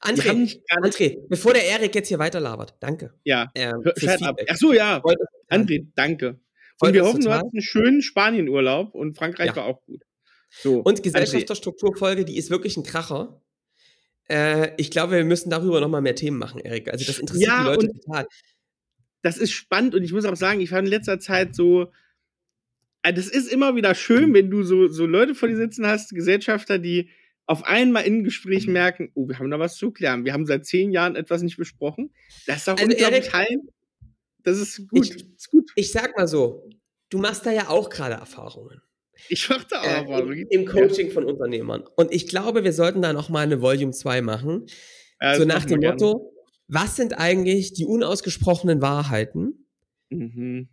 André, 0.00 0.60
André, 0.70 1.18
bevor 1.28 1.54
der 1.54 1.64
Erik 1.64 1.94
jetzt 1.94 2.08
hier 2.08 2.20
weiterlabert, 2.20 2.76
danke. 2.78 3.14
Ja. 3.24 3.50
Ähm, 3.54 3.82
Ach 3.84 4.56
so, 4.56 4.72
ja. 4.72 5.02
André, 5.50 5.88
danke. 5.96 6.38
Und 6.80 6.92
wir 6.92 7.04
hoffen, 7.04 7.22
du 7.22 7.30
hast 7.30 7.52
einen 7.52 7.62
schönen 7.62 8.02
Spanienurlaub 8.02 8.94
und 8.94 9.16
Frankreich 9.16 9.48
ja. 9.48 9.56
war 9.56 9.64
auch 9.64 9.82
gut. 9.86 10.04
So, 10.50 10.80
und 10.80 11.02
Gesellschafterstrukturfolge, 11.02 12.24
die 12.24 12.36
ist 12.36 12.50
wirklich 12.50 12.76
ein 12.76 12.82
Kracher. 12.82 13.42
Äh, 14.28 14.72
ich 14.76 14.90
glaube, 14.90 15.12
wir 15.12 15.24
müssen 15.24 15.50
darüber 15.50 15.80
nochmal 15.80 16.02
mehr 16.02 16.14
Themen 16.14 16.38
machen, 16.38 16.60
Erik. 16.60 16.90
Also 16.90 17.04
das 17.04 17.18
interessiert 17.18 17.48
ja, 17.48 17.62
die 17.62 17.68
Leute 17.68 17.92
total. 17.92 18.26
Das 19.22 19.36
ist 19.36 19.52
spannend 19.52 19.94
und 19.94 20.02
ich 20.02 20.12
muss 20.12 20.24
auch 20.24 20.36
sagen, 20.36 20.60
ich 20.60 20.70
war 20.72 20.78
in 20.78 20.86
letzter 20.86 21.18
Zeit 21.18 21.54
so, 21.54 21.92
äh, 23.02 23.12
das 23.12 23.28
ist 23.28 23.50
immer 23.50 23.76
wieder 23.76 23.94
schön, 23.94 24.34
wenn 24.34 24.50
du 24.50 24.62
so, 24.62 24.88
so 24.88 25.06
Leute 25.06 25.34
vor 25.34 25.48
dir 25.48 25.56
sitzen 25.56 25.86
hast, 25.86 26.10
Gesellschafter, 26.10 26.78
die 26.78 27.10
auf 27.46 27.64
einmal 27.64 28.04
in 28.04 28.24
Gespräch 28.24 28.66
merken, 28.66 29.10
oh, 29.14 29.26
wir 29.26 29.38
haben 29.38 29.50
da 29.50 29.58
was 29.58 29.76
zu 29.76 29.90
klären. 29.90 30.26
Wir 30.26 30.34
haben 30.34 30.44
seit 30.44 30.66
zehn 30.66 30.92
Jahren 30.92 31.16
etwas 31.16 31.42
nicht 31.42 31.56
besprochen. 31.56 32.12
Das 32.46 32.58
ist 32.58 32.68
auch 32.68 32.78
also 32.78 32.94
Erik, 32.94 33.32
heim. 33.32 33.70
Das 34.42 34.58
ist 34.58 34.86
gut. 34.88 35.06
Ich, 35.06 35.34
ist 35.34 35.50
gut. 35.50 35.70
ich 35.74 35.90
sag 35.90 36.14
mal 36.16 36.28
so, 36.28 36.68
du 37.08 37.18
machst 37.18 37.46
da 37.46 37.50
ja 37.50 37.68
auch 37.68 37.88
gerade 37.88 38.16
Erfahrungen. 38.16 38.82
Ich 39.28 39.48
machte 39.48 39.80
auch 39.80 39.84
äh, 39.84 40.22
im, 40.22 40.46
im, 40.50 40.66
Coaching 40.66 41.08
ja. 41.08 41.12
von 41.12 41.24
Unternehmern. 41.24 41.84
Und 41.96 42.12
ich 42.12 42.28
glaube, 42.28 42.64
wir 42.64 42.72
sollten 42.72 43.02
da 43.02 43.12
noch 43.12 43.28
mal 43.28 43.40
eine 43.40 43.60
Volume 43.60 43.92
2 43.92 44.22
machen. 44.22 44.66
Ja, 45.20 45.36
so 45.36 45.44
nach 45.44 45.64
dem 45.64 45.80
Motto, 45.80 46.32
was 46.68 46.96
sind 46.96 47.18
eigentlich 47.18 47.72
die 47.72 47.86
unausgesprochenen 47.86 48.80
Wahrheiten, 48.80 49.66
mhm. 50.10 50.68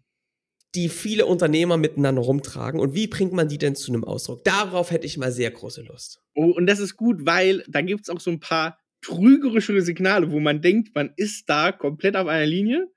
die 0.75 0.89
viele 0.89 1.25
Unternehmer 1.25 1.77
miteinander 1.77 2.21
rumtragen 2.21 2.79
und 2.79 2.93
wie 2.93 3.07
bringt 3.07 3.33
man 3.33 3.47
die 3.47 3.57
denn 3.57 3.75
zu 3.75 3.91
einem 3.91 4.03
Ausdruck? 4.03 4.43
Darauf 4.43 4.91
hätte 4.91 5.07
ich 5.07 5.17
mal 5.17 5.31
sehr 5.31 5.49
große 5.49 5.81
Lust. 5.81 6.21
Oh, 6.35 6.51
und 6.51 6.67
das 6.67 6.79
ist 6.79 6.95
gut, 6.95 7.25
weil 7.25 7.63
da 7.67 7.81
gibt 7.81 8.01
es 8.03 8.09
auch 8.09 8.19
so 8.19 8.29
ein 8.29 8.39
paar 8.39 8.77
trügerische 9.01 9.81
Signale, 9.81 10.31
wo 10.31 10.39
man 10.39 10.61
denkt, 10.61 10.93
man 10.93 11.11
ist 11.15 11.49
da 11.49 11.71
komplett 11.71 12.15
auf 12.15 12.27
einer 12.27 12.45
Linie 12.45 12.87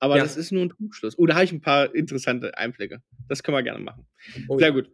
aber 0.00 0.16
ja. 0.16 0.22
das 0.22 0.36
ist 0.36 0.52
nur 0.52 0.62
ein 0.62 0.68
Trugschluss. 0.68 1.18
Oh, 1.18 1.26
da 1.26 1.34
habe 1.34 1.44
ich 1.44 1.52
ein 1.52 1.60
paar 1.60 1.94
interessante 1.94 2.56
Einblicke. 2.56 3.02
Das 3.28 3.42
können 3.42 3.56
wir 3.56 3.62
gerne 3.62 3.80
machen. 3.80 4.06
Oh, 4.48 4.58
Sehr 4.58 4.68
ja. 4.68 4.74
gut. 4.74 4.90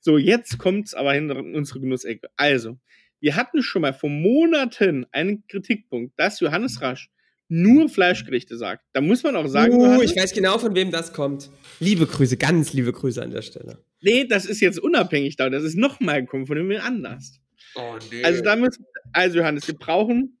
So, 0.00 0.18
jetzt 0.18 0.58
kommt's 0.58 0.94
aber 0.94 1.12
hin 1.12 1.30
in 1.30 1.54
unsere 1.54 1.80
Genussecke. 1.80 2.28
Also, 2.36 2.78
wir 3.20 3.36
hatten 3.36 3.62
schon 3.62 3.82
mal 3.82 3.92
vor 3.92 4.10
Monaten 4.10 5.06
einen 5.10 5.44
Kritikpunkt, 5.48 6.18
dass 6.18 6.40
Johannes 6.40 6.80
Rasch 6.80 7.10
nur 7.48 7.88
Fleischgerichte 7.88 8.56
sagt. 8.56 8.84
Da 8.92 9.00
muss 9.00 9.22
man 9.22 9.34
auch 9.34 9.46
sagen, 9.46 9.74
uh, 9.74 9.84
Johannes, 9.84 10.10
ich 10.10 10.16
weiß 10.16 10.34
genau, 10.34 10.58
von 10.58 10.74
wem 10.74 10.90
das 10.90 11.12
kommt. 11.12 11.50
Liebe 11.80 12.06
Grüße, 12.06 12.36
ganz 12.36 12.72
liebe 12.74 12.92
Grüße 12.92 13.22
an 13.22 13.30
der 13.30 13.42
Stelle. 13.42 13.78
Nee, 14.02 14.26
das 14.26 14.44
ist 14.44 14.60
jetzt 14.60 14.78
unabhängig 14.78 15.36
da. 15.36 15.48
Das 15.50 15.64
ist 15.64 15.76
nochmal 15.76 16.22
gekommen 16.22 16.46
von 16.46 16.56
dem 16.56 16.70
anders. 16.80 17.40
Oh, 17.74 17.96
nee. 18.10 18.22
Also, 18.22 18.42
da 18.42 18.54
müssen, 18.54 18.84
also 19.12 19.38
Johannes, 19.38 19.66
wir 19.66 19.74
brauchen 19.74 20.38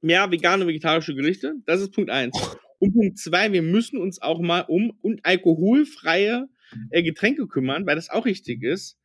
mehr 0.00 0.30
vegane 0.30 0.62
und 0.62 0.68
vegetarische 0.68 1.14
Gerichte. 1.14 1.54
Das 1.64 1.80
ist 1.80 1.92
Punkt 1.92 2.10
eins. 2.10 2.36
Oh. 2.40 2.56
Und 2.80 2.94
Punkt 2.94 3.18
zwei, 3.18 3.52
wir 3.52 3.62
müssen 3.62 3.96
uns 3.96 4.20
auch 4.20 4.40
mal 4.40 4.62
um 4.62 4.92
und 5.00 5.24
alkoholfreie 5.24 6.48
äh, 6.90 7.02
Getränke 7.02 7.46
kümmern, 7.46 7.86
weil 7.86 7.96
das 7.96 8.10
auch 8.10 8.24
richtig 8.24 8.62
ist. 8.62 8.98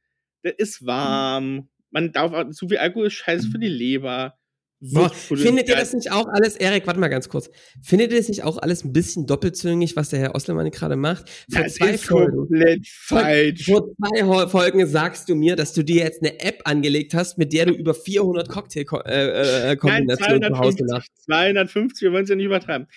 Der 0.43 0.59
ist 0.59 0.85
warm. 0.85 1.69
Man 1.91 2.11
darf 2.11 2.33
auch, 2.33 2.49
zu 2.51 2.67
viel 2.67 2.77
Alkohol 2.77 3.07
ist 3.07 3.13
scheiße 3.13 3.49
für 3.49 3.59
die 3.59 3.67
Leber. 3.67 4.37
Boah, 4.79 5.09
findet 5.09 5.67
ihr 5.69 5.75
das 5.75 5.91
nicht 5.93 6.11
auch 6.11 6.27
alles, 6.27 6.55
Erik, 6.55 6.85
warte 6.85 6.99
mal 6.99 7.07
ganz 7.07 7.29
kurz. 7.29 7.49
Findet 7.81 8.11
ihr 8.11 8.17
das 8.19 8.27
nicht 8.27 8.43
auch 8.43 8.59
alles 8.59 8.85
ein 8.85 8.93
bisschen 8.93 9.25
doppelzüngig, 9.25 9.95
was 9.95 10.09
der 10.09 10.19
Herr 10.19 10.35
Oslermann 10.35 10.69
gerade 10.69 10.95
macht? 10.95 11.27
Vor 11.51 11.63
das 11.63 11.75
zwei 11.75 11.91
ist 11.91 12.05
Folgen, 12.05 12.37
komplett 12.37 12.87
falsch. 12.87 13.65
Vor 13.65 13.87
zwei 13.95 14.47
Folgen 14.47 14.85
sagst 14.85 15.29
du 15.29 15.35
mir, 15.35 15.55
dass 15.55 15.73
du 15.73 15.81
dir 15.81 16.03
jetzt 16.03 16.21
eine 16.21 16.39
App 16.39 16.61
angelegt 16.65 17.15
hast, 17.15 17.39
mit 17.39 17.53
der 17.53 17.65
du 17.65 17.73
über 17.73 17.95
400 17.95 18.49
Cocktail-Kombinationen 18.49 20.43
äh, 20.43 20.45
äh, 20.45 20.49
zu 20.49 20.59
Hause 20.59 20.85
machst. 20.87 21.09
250, 21.25 22.03
wir 22.03 22.11
wollen 22.11 22.25
es 22.25 22.29
ja 22.29 22.35
nicht 22.35 22.45
übertreiben. 22.45 22.87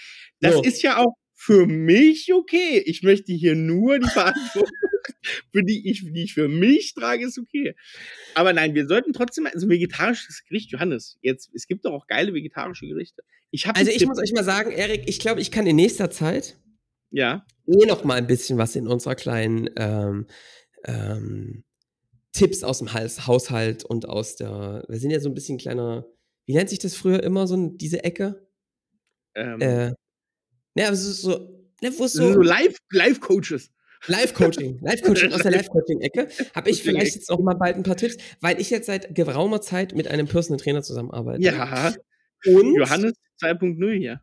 Das 0.40 0.56
so. 0.56 0.62
ist 0.62 0.82
ja 0.82 0.98
auch 0.98 1.14
für 1.40 1.66
mich 1.66 2.34
okay. 2.34 2.82
Ich 2.84 3.02
möchte 3.02 3.32
hier 3.32 3.54
nur 3.54 3.98
die 3.98 4.10
Verantwortung, 4.10 4.70
für 5.52 5.62
die 5.64 5.90
ich, 5.90 6.04
die 6.04 6.24
ich 6.24 6.34
für 6.34 6.48
mich 6.48 6.92
trage, 6.92 7.24
ist 7.24 7.38
okay. 7.38 7.74
Aber 8.34 8.52
nein, 8.52 8.74
wir 8.74 8.86
sollten 8.86 9.14
trotzdem, 9.14 9.46
also 9.46 9.70
vegetarisches 9.70 10.44
Gericht, 10.46 10.70
Johannes, 10.70 11.18
jetzt, 11.22 11.50
es 11.54 11.66
gibt 11.66 11.86
doch 11.86 11.92
auch 11.92 12.06
geile 12.06 12.34
vegetarische 12.34 12.86
Gerichte. 12.86 13.22
Ich 13.50 13.66
also 13.66 13.90
ich 13.90 14.06
muss 14.06 14.18
euch 14.18 14.32
mal 14.34 14.44
sagen, 14.44 14.70
Erik, 14.70 15.04
ich 15.08 15.18
glaube, 15.18 15.40
ich 15.40 15.50
kann 15.50 15.66
in 15.66 15.76
nächster 15.76 16.10
Zeit 16.10 16.58
ja. 17.10 17.46
eh 17.66 17.86
noch 17.86 18.04
mal 18.04 18.18
ein 18.18 18.26
bisschen 18.26 18.58
was 18.58 18.76
in 18.76 18.86
unserer 18.86 19.14
kleinen 19.14 19.70
ähm, 19.76 20.26
ähm, 20.84 21.64
Tipps 22.32 22.62
aus 22.62 22.80
dem 22.80 22.92
Haushalt 22.92 23.82
und 23.82 24.06
aus 24.06 24.36
der, 24.36 24.84
wir 24.86 24.98
sind 24.98 25.10
ja 25.10 25.20
so 25.20 25.30
ein 25.30 25.34
bisschen 25.34 25.56
kleiner, 25.56 26.06
wie 26.44 26.52
nennt 26.52 26.68
sich 26.68 26.80
das 26.80 26.94
früher 26.94 27.22
immer, 27.22 27.46
so 27.46 27.70
diese 27.70 28.04
Ecke? 28.04 28.46
Ähm, 29.34 29.60
äh, 29.62 29.94
Ja, 30.74 30.88
also 30.88 31.12
so, 31.12 31.38
ne, 31.82 31.92
wo 31.98 32.06
so, 32.06 32.32
so 32.32 32.40
Live-Coaches. 32.40 33.70
Live-Coaching, 34.06 34.78
Live-Coaching 34.80 35.32
aus 35.32 35.42
der 35.42 35.50
Live-Coaching-Ecke. 35.52 36.28
Habe 36.54 36.70
ich 36.70 36.82
vielleicht 36.82 37.16
jetzt 37.16 37.30
auch 37.30 37.40
mal 37.40 37.54
bald 37.54 37.76
ein 37.76 37.82
paar 37.82 37.96
Tipps, 37.96 38.16
weil 38.40 38.58
ich 38.60 38.70
jetzt 38.70 38.86
seit 38.86 39.14
geraumer 39.14 39.60
Zeit 39.60 39.94
mit 39.94 40.08
einem 40.08 40.26
Personal 40.26 40.58
Trainer 40.58 40.82
zusammenarbeite. 40.82 41.42
Ja. 41.42 41.92
Und 42.46 42.74
Johannes 42.74 43.12
2.0 43.42 43.98
hier. 43.98 44.20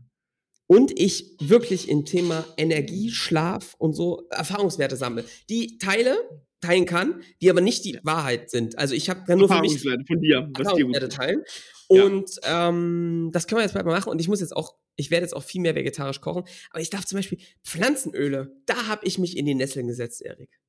Und 0.65 0.99
ich 0.99 1.35
wirklich 1.39 1.89
im 1.89 2.05
Thema 2.05 2.45
Energie, 2.57 3.11
Schlaf 3.11 3.75
und 3.77 3.93
so 3.93 4.27
Erfahrungswerte 4.31 4.97
sammle. 4.97 5.23
Die 5.49 5.77
teile, 5.77 6.17
teilen 6.59 6.85
kann, 6.85 7.21
die 7.41 7.49
aber 7.49 7.61
nicht 7.61 7.85
die 7.85 7.99
Wahrheit 8.03 8.49
sind. 8.49 8.77
Also 8.77 8.93
ich 8.93 9.09
habe 9.09 9.21
ja 9.27 9.35
nur 9.35 9.47
für 9.47 9.61
mich 9.61 9.81
von 9.81 10.21
dir, 10.21 10.49
gut 10.53 11.11
teilen. 11.13 11.43
Und 11.87 12.29
ja. 12.43 12.67
ähm, 12.67 13.29
das 13.31 13.47
können 13.47 13.59
wir 13.59 13.63
jetzt 13.63 13.73
bald 13.73 13.85
mal 13.85 13.93
machen. 13.93 14.09
Und 14.09 14.19
ich 14.19 14.27
muss 14.27 14.41
jetzt 14.41 14.55
auch, 14.55 14.75
ich 14.97 15.11
werde 15.11 15.23
jetzt 15.23 15.33
auch 15.33 15.43
viel 15.43 15.61
mehr 15.61 15.75
vegetarisch 15.75 16.19
kochen. 16.19 16.43
Aber 16.71 16.81
ich 16.81 16.89
darf 16.89 17.05
zum 17.05 17.17
Beispiel 17.17 17.37
Pflanzenöle, 17.63 18.53
da 18.65 18.87
habe 18.87 19.05
ich 19.05 19.17
mich 19.17 19.37
in 19.37 19.45
die 19.45 19.55
Nesseln 19.55 19.87
gesetzt, 19.87 20.21
Erik. 20.21 20.59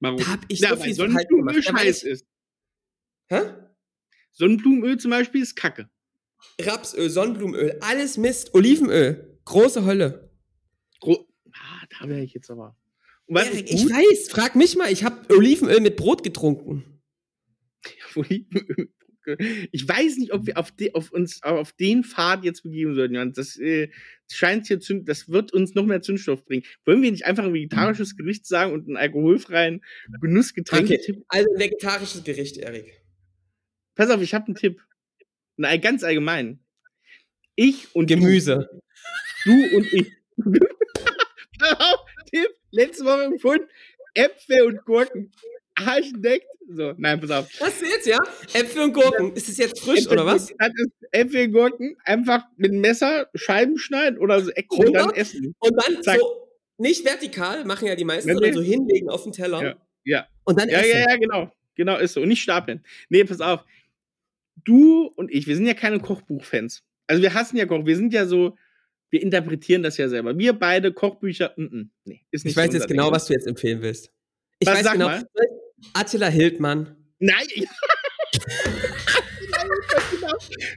Warum? 0.00 0.18
Da 0.18 0.26
habe 0.26 0.42
ich 0.48 0.60
ja, 0.60 0.70
so 0.70 0.82
viel 0.82 0.94
Sonnenblumenöl 0.94 1.62
scheiß 1.62 2.02
ist. 2.02 2.26
Hä? 3.28 3.40
Sonnenblumenöl 4.32 4.98
zum 4.98 5.10
Beispiel 5.10 5.42
ist 5.42 5.54
Kacke. 5.54 5.88
Rapsöl, 6.60 7.08
Sonnenblumenöl, 7.10 7.78
alles 7.80 8.18
Mist, 8.18 8.54
Olivenöl, 8.54 9.40
große 9.44 9.84
Hölle. 9.84 10.30
Gro 11.00 11.26
ah, 11.52 11.86
da 11.98 12.08
wäre 12.08 12.22
ich 12.22 12.34
jetzt 12.34 12.50
aber. 12.50 12.76
Erik, 13.28 13.70
ich 13.70 13.84
weiß, 13.84 14.28
frag 14.30 14.54
mich 14.54 14.76
mal, 14.76 14.90
ich 14.90 15.04
habe 15.04 15.34
Olivenöl 15.34 15.80
mit 15.80 15.96
Brot 15.96 16.22
getrunken. 16.22 17.02
Olivenöl 18.14 18.90
ich 19.72 19.88
weiß 19.88 20.16
nicht, 20.18 20.32
ob 20.32 20.46
wir 20.46 20.58
auf, 20.58 20.70
de, 20.70 20.92
auf 20.94 21.12
uns 21.12 21.42
auf 21.42 21.72
den 21.72 22.04
Pfad 22.04 22.44
jetzt 22.44 22.62
begeben 22.62 22.94
sollten. 22.94 23.32
Das 23.32 23.56
äh, 23.56 23.90
scheint 24.30 24.66
hier 24.66 24.80
zünd, 24.80 25.08
das 25.08 25.28
wird 25.28 25.52
uns 25.52 25.74
noch 25.74 25.84
mehr 25.84 26.02
Zündstoff 26.02 26.44
bringen. 26.44 26.64
Wollen 26.84 27.02
wir 27.02 27.10
nicht 27.10 27.26
einfach 27.26 27.44
ein 27.44 27.54
vegetarisches 27.54 28.16
Gericht 28.16 28.46
sagen 28.46 28.72
und 28.72 28.86
einen 28.86 28.96
alkoholfreien 28.96 29.82
Genussgetränk? 30.20 30.90
Okay. 30.90 31.22
Also 31.28 31.48
ein 31.52 31.60
vegetarisches 31.60 32.24
Gericht, 32.24 32.56
Erik. 32.58 33.02
Pass 33.94 34.10
auf, 34.10 34.20
ich 34.20 34.34
habe 34.34 34.46
einen 34.46 34.56
Tipp. 34.56 34.80
Nein, 35.56 35.80
ganz 35.80 36.04
allgemein. 36.04 36.60
Ich 37.54 37.94
und 37.94 38.06
Gemüse. 38.06 38.68
Du, 39.44 39.50
du 39.50 39.76
und 39.76 39.92
ich. 39.92 40.12
Tipp, 42.30 42.48
letzte 42.70 43.04
Woche 43.04 43.24
empfohlen, 43.24 43.66
Äpfel 44.14 44.62
und 44.62 44.84
Gurken. 44.84 45.32
Arschendeckt. 45.76 46.46
So, 46.68 46.94
nein, 46.96 47.20
pass 47.20 47.30
auf. 47.30 47.48
Was 47.60 47.78
du 47.78 47.86
jetzt, 47.86 48.06
ja? 48.06 48.18
Äpfel 48.52 48.82
und 48.82 48.92
Gurken. 48.92 49.32
Ist 49.34 49.48
es 49.48 49.56
jetzt 49.56 49.80
frisch 49.80 50.00
Äpfel, 50.00 50.12
oder 50.14 50.26
was? 50.26 50.52
Das 50.58 50.72
ist 50.74 50.90
Äpfel 51.12 51.46
und 51.46 51.52
Gurken 51.52 51.96
einfach 52.04 52.42
mit 52.56 52.72
dem 52.72 52.80
Messer 52.80 53.28
Scheiben 53.34 53.78
schneiden 53.78 54.18
oder 54.18 54.40
so 54.40 54.50
Ecken 54.50 54.86
und 54.86 54.92
dann 54.92 55.10
essen. 55.10 55.54
Und 55.60 55.76
dann 55.76 56.02
Zack. 56.02 56.18
so 56.18 56.48
nicht 56.78 57.04
vertikal, 57.04 57.64
machen 57.64 57.86
ja 57.86 57.94
die 57.94 58.04
meisten, 58.04 58.32
sondern 58.32 58.52
so 58.52 58.62
hinlegen 58.62 59.08
auf 59.08 59.22
den 59.22 59.32
Teller. 59.32 59.62
Ja. 59.62 59.76
ja. 60.04 60.26
Und 60.44 60.60
dann 60.60 60.68
ja, 60.68 60.78
essen. 60.78 60.90
Ja, 60.90 61.10
ja, 61.10 61.16
genau. 61.16 61.52
Genau, 61.76 61.96
ist 61.98 62.14
so. 62.14 62.22
Und 62.22 62.28
nicht 62.28 62.42
stapeln. 62.42 62.84
Nee, 63.08 63.24
pass 63.24 63.40
auf. 63.40 63.64
Du 64.64 65.12
und 65.14 65.30
ich, 65.30 65.46
wir 65.46 65.54
sind 65.54 65.66
ja 65.66 65.74
keine 65.74 66.00
Kochbuchfans. 66.00 66.82
Also 67.06 67.22
wir 67.22 67.34
hassen 67.34 67.56
ja 67.56 67.66
Koch. 67.66 67.84
Wir 67.86 67.96
sind 67.96 68.12
ja 68.12 68.26
so, 68.26 68.56
wir 69.10 69.22
interpretieren 69.22 69.82
das 69.82 69.96
ja 69.98 70.08
selber. 70.08 70.36
Wir 70.36 70.52
beide 70.52 70.92
Kochbücher, 70.92 71.52
mm, 71.56 71.62
mm, 71.62 71.90
nee, 72.04 72.22
ist 72.30 72.44
nicht 72.44 72.52
Ich 72.52 72.56
weiß 72.56 72.72
jetzt 72.72 72.88
genau, 72.88 73.04
Ding. 73.04 73.12
was 73.12 73.26
du 73.26 73.34
jetzt 73.34 73.46
empfehlen 73.46 73.82
willst. 73.82 74.10
Ich 74.58 74.66
was, 74.66 74.84
weiß 74.84 74.92
genau. 74.92 75.06
Mal. 75.06 75.26
Attila 75.92 76.28
Hildmann. 76.28 76.96
Nein! 77.18 77.46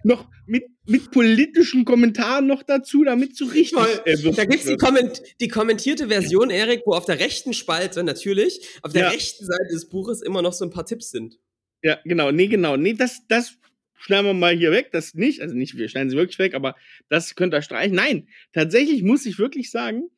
noch 0.03 0.27
mit, 0.45 0.65
mit 0.85 1.11
politischen 1.11 1.85
Kommentaren 1.85 2.47
noch 2.47 2.63
dazu, 2.63 3.03
damit 3.03 3.35
so 3.35 3.45
richtig. 3.45 3.79
Äh, 4.05 4.17
da 4.31 4.45
gibt 4.45 4.63
es 4.63 4.69
die, 4.69 4.77
komment 4.77 5.21
die, 5.39 5.47
kommentierte 5.47 6.07
Version, 6.07 6.49
Erik, 6.49 6.83
wo 6.85 6.93
auf 6.93 7.05
der 7.05 7.19
rechten 7.19 7.53
Spalte 7.53 8.03
natürlich, 8.03 8.61
auf 8.81 8.93
der 8.93 9.03
ja. 9.03 9.09
rechten 9.09 9.45
Seite 9.45 9.73
des 9.73 9.89
Buches 9.89 10.21
immer 10.21 10.41
noch 10.41 10.53
so 10.53 10.65
ein 10.65 10.71
paar 10.71 10.85
Tipps 10.85 11.11
sind. 11.11 11.39
Ja, 11.83 11.99
genau. 12.05 12.31
Nee, 12.31 12.47
genau. 12.47 12.77
Nee, 12.77 12.93
das, 12.93 13.21
das 13.27 13.57
schneiden 13.95 14.25
wir 14.25 14.33
mal 14.33 14.55
hier 14.55 14.71
weg. 14.71 14.89
Das 14.91 15.13
nicht. 15.13 15.41
Also 15.41 15.55
nicht, 15.55 15.77
wir 15.77 15.87
schneiden 15.89 16.09
sie 16.09 16.17
wirklich 16.17 16.39
weg, 16.39 16.53
aber 16.53 16.75
das 17.09 17.35
könnt 17.35 17.53
ihr 17.53 17.61
streichen. 17.61 17.95
Nein, 17.95 18.27
tatsächlich 18.53 19.03
muss 19.03 19.25
ich 19.25 19.39
wirklich 19.39 19.71
sagen, 19.71 20.09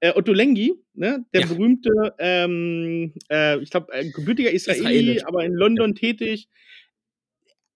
äh, 0.00 0.12
Otto 0.14 0.32
Lengi, 0.32 0.74
ne, 0.94 1.24
der 1.32 1.42
ja. 1.42 1.46
berühmte, 1.46 1.90
ähm, 2.18 3.14
äh, 3.30 3.58
ich 3.60 3.70
glaube, 3.70 3.92
äh, 3.92 4.10
gebürtiger 4.10 4.50
Israeli, 4.50 4.82
Israelisch. 4.82 5.24
aber 5.24 5.44
in 5.44 5.52
London 5.52 5.90
ja. 5.90 5.94
tätig. 5.94 6.48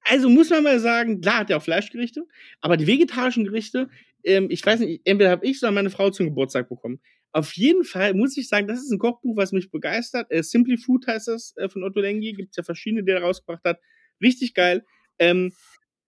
Also 0.01 0.29
muss 0.29 0.51
man 0.51 0.63
mal 0.63 0.81
sagen, 0.81 1.21
klar 1.21 1.41
hat 1.41 1.51
er 1.51 1.59
auch 1.59 1.63
Fleischgerichte, 1.63 2.25
aber 2.61 2.77
die 2.77 2.87
vegetarischen 2.87 3.45
Gerichte, 3.45 3.89
ähm, 4.23 4.49
ich 4.51 4.65
weiß 4.65 4.81
nicht, 4.81 5.03
entweder 5.05 5.31
habe 5.31 5.47
ich 5.47 5.63
oder 5.63 5.73
meine 5.73 5.91
Frau 5.91 6.11
zum 6.11 6.27
Geburtstag 6.27 6.69
bekommen. 6.69 7.01
Auf 7.33 7.53
jeden 7.55 7.85
Fall 7.85 8.15
muss 8.15 8.37
ich 8.37 8.49
sagen, 8.49 8.69
das 8.69 8.79
ist 8.79 8.91
ein 8.91 8.99
Kochbuch, 8.99 9.37
was 9.37 9.53
mich 9.53 9.71
begeistert. 9.71 10.31
Äh, 10.31 10.43
Simply 10.43 10.77
Food 10.77 11.07
heißt 11.07 11.29
das 11.29 11.55
äh, 11.57 11.69
von 11.69 11.83
Otto 11.83 12.01
Lengi, 12.01 12.33
gibt 12.33 12.51
es 12.51 12.57
ja 12.57 12.63
verschiedene, 12.63 13.03
die 13.03 13.13
er 13.13 13.23
rausgebracht 13.23 13.65
hat. 13.65 13.81
Richtig 14.23 14.55
geil. 14.55 14.85
Ähm, 15.19 15.53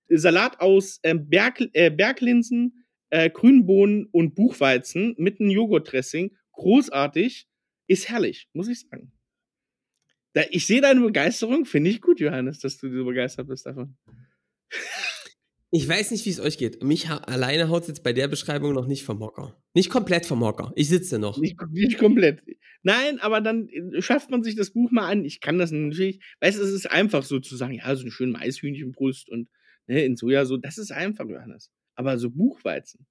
Salat 0.08 0.60
aus 0.60 1.00
ähm, 1.02 1.28
Berg, 1.28 1.60
äh, 1.72 1.90
Berglinsen, 1.90 2.85
äh, 3.10 3.30
Grünbohnen 3.30 4.06
und 4.10 4.34
Buchweizen 4.34 5.14
mit 5.18 5.40
einem 5.40 5.50
Joghurtdressing. 5.50 6.36
Großartig. 6.52 7.46
Ist 7.88 8.08
herrlich, 8.08 8.48
muss 8.52 8.68
ich 8.68 8.80
sagen. 8.80 9.12
Da, 10.32 10.42
ich 10.50 10.66
sehe 10.66 10.80
deine 10.80 11.00
Begeisterung. 11.00 11.64
Finde 11.64 11.90
ich 11.90 12.00
gut, 12.00 12.20
Johannes, 12.20 12.58
dass 12.58 12.78
du 12.78 12.90
so 12.90 13.04
begeistert 13.04 13.46
bist 13.48 13.64
davon. 13.64 13.96
Ich 15.70 15.88
weiß 15.88 16.10
nicht, 16.10 16.24
wie 16.26 16.30
es 16.30 16.40
euch 16.40 16.58
geht. 16.58 16.82
Mich 16.82 17.08
ha 17.08 17.18
alleine 17.18 17.68
haut 17.68 17.82
es 17.82 17.88
jetzt 17.88 18.02
bei 18.02 18.12
der 18.12 18.28
Beschreibung 18.28 18.72
noch 18.72 18.86
nicht 18.86 19.04
vom 19.04 19.20
Hocker. 19.20 19.56
Nicht 19.74 19.90
komplett 19.90 20.26
vom 20.26 20.42
Hocker. 20.44 20.72
Ich 20.74 20.88
sitze 20.88 21.18
noch. 21.18 21.38
Nicht, 21.38 21.56
nicht, 21.70 21.98
komplett. 21.98 22.42
Nein, 22.82 23.20
aber 23.20 23.40
dann 23.40 23.68
äh, 23.68 24.02
schafft 24.02 24.30
man 24.30 24.42
sich 24.42 24.56
das 24.56 24.70
Buch 24.70 24.90
mal 24.90 25.08
an. 25.10 25.24
Ich 25.24 25.40
kann 25.40 25.58
das 25.58 25.70
natürlich. 25.70 26.20
Weißt 26.40 26.58
du, 26.58 26.62
es 26.62 26.72
ist 26.72 26.90
einfach 26.90 27.22
so 27.22 27.40
zu 27.40 27.56
sagen, 27.56 27.74
ja, 27.74 27.94
so 27.94 28.02
eine 28.02 28.10
schöne 28.10 28.32
Maishühnchenbrust 28.32 29.28
und 29.28 29.48
ne, 29.86 30.04
in 30.04 30.16
Soja 30.16 30.44
so. 30.44 30.56
Das 30.56 30.78
ist 30.78 30.92
einfach, 30.92 31.28
Johannes 31.28 31.70
aber 31.96 32.18
so 32.18 32.30
Buchweizen. 32.30 33.06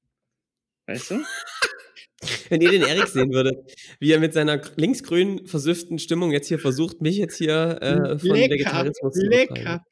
Weißt 0.88 1.12
du? 1.12 1.20
Wenn 2.50 2.62
ihr 2.62 2.72
den 2.72 2.84
Erik 2.84 3.08
sehen 3.08 3.34
würdet, 3.34 3.76
wie 4.00 4.12
er 4.12 4.20
mit 4.20 4.34
seiner 4.34 4.62
linksgrünen 4.78 5.46
versüfften 5.48 6.00
Stimmung 6.00 6.32
jetzt 6.32 6.48
hier 6.48 6.60
versucht, 6.60 7.02
mich 7.02 7.18
jetzt 7.18 7.38
hier 7.38 7.78
äh, 7.82 8.18
von 8.18 8.30
lecker, 8.30 8.54
Vegetarismus 8.54 9.14
zu 9.14 9.26
Lecker. 9.28 9.84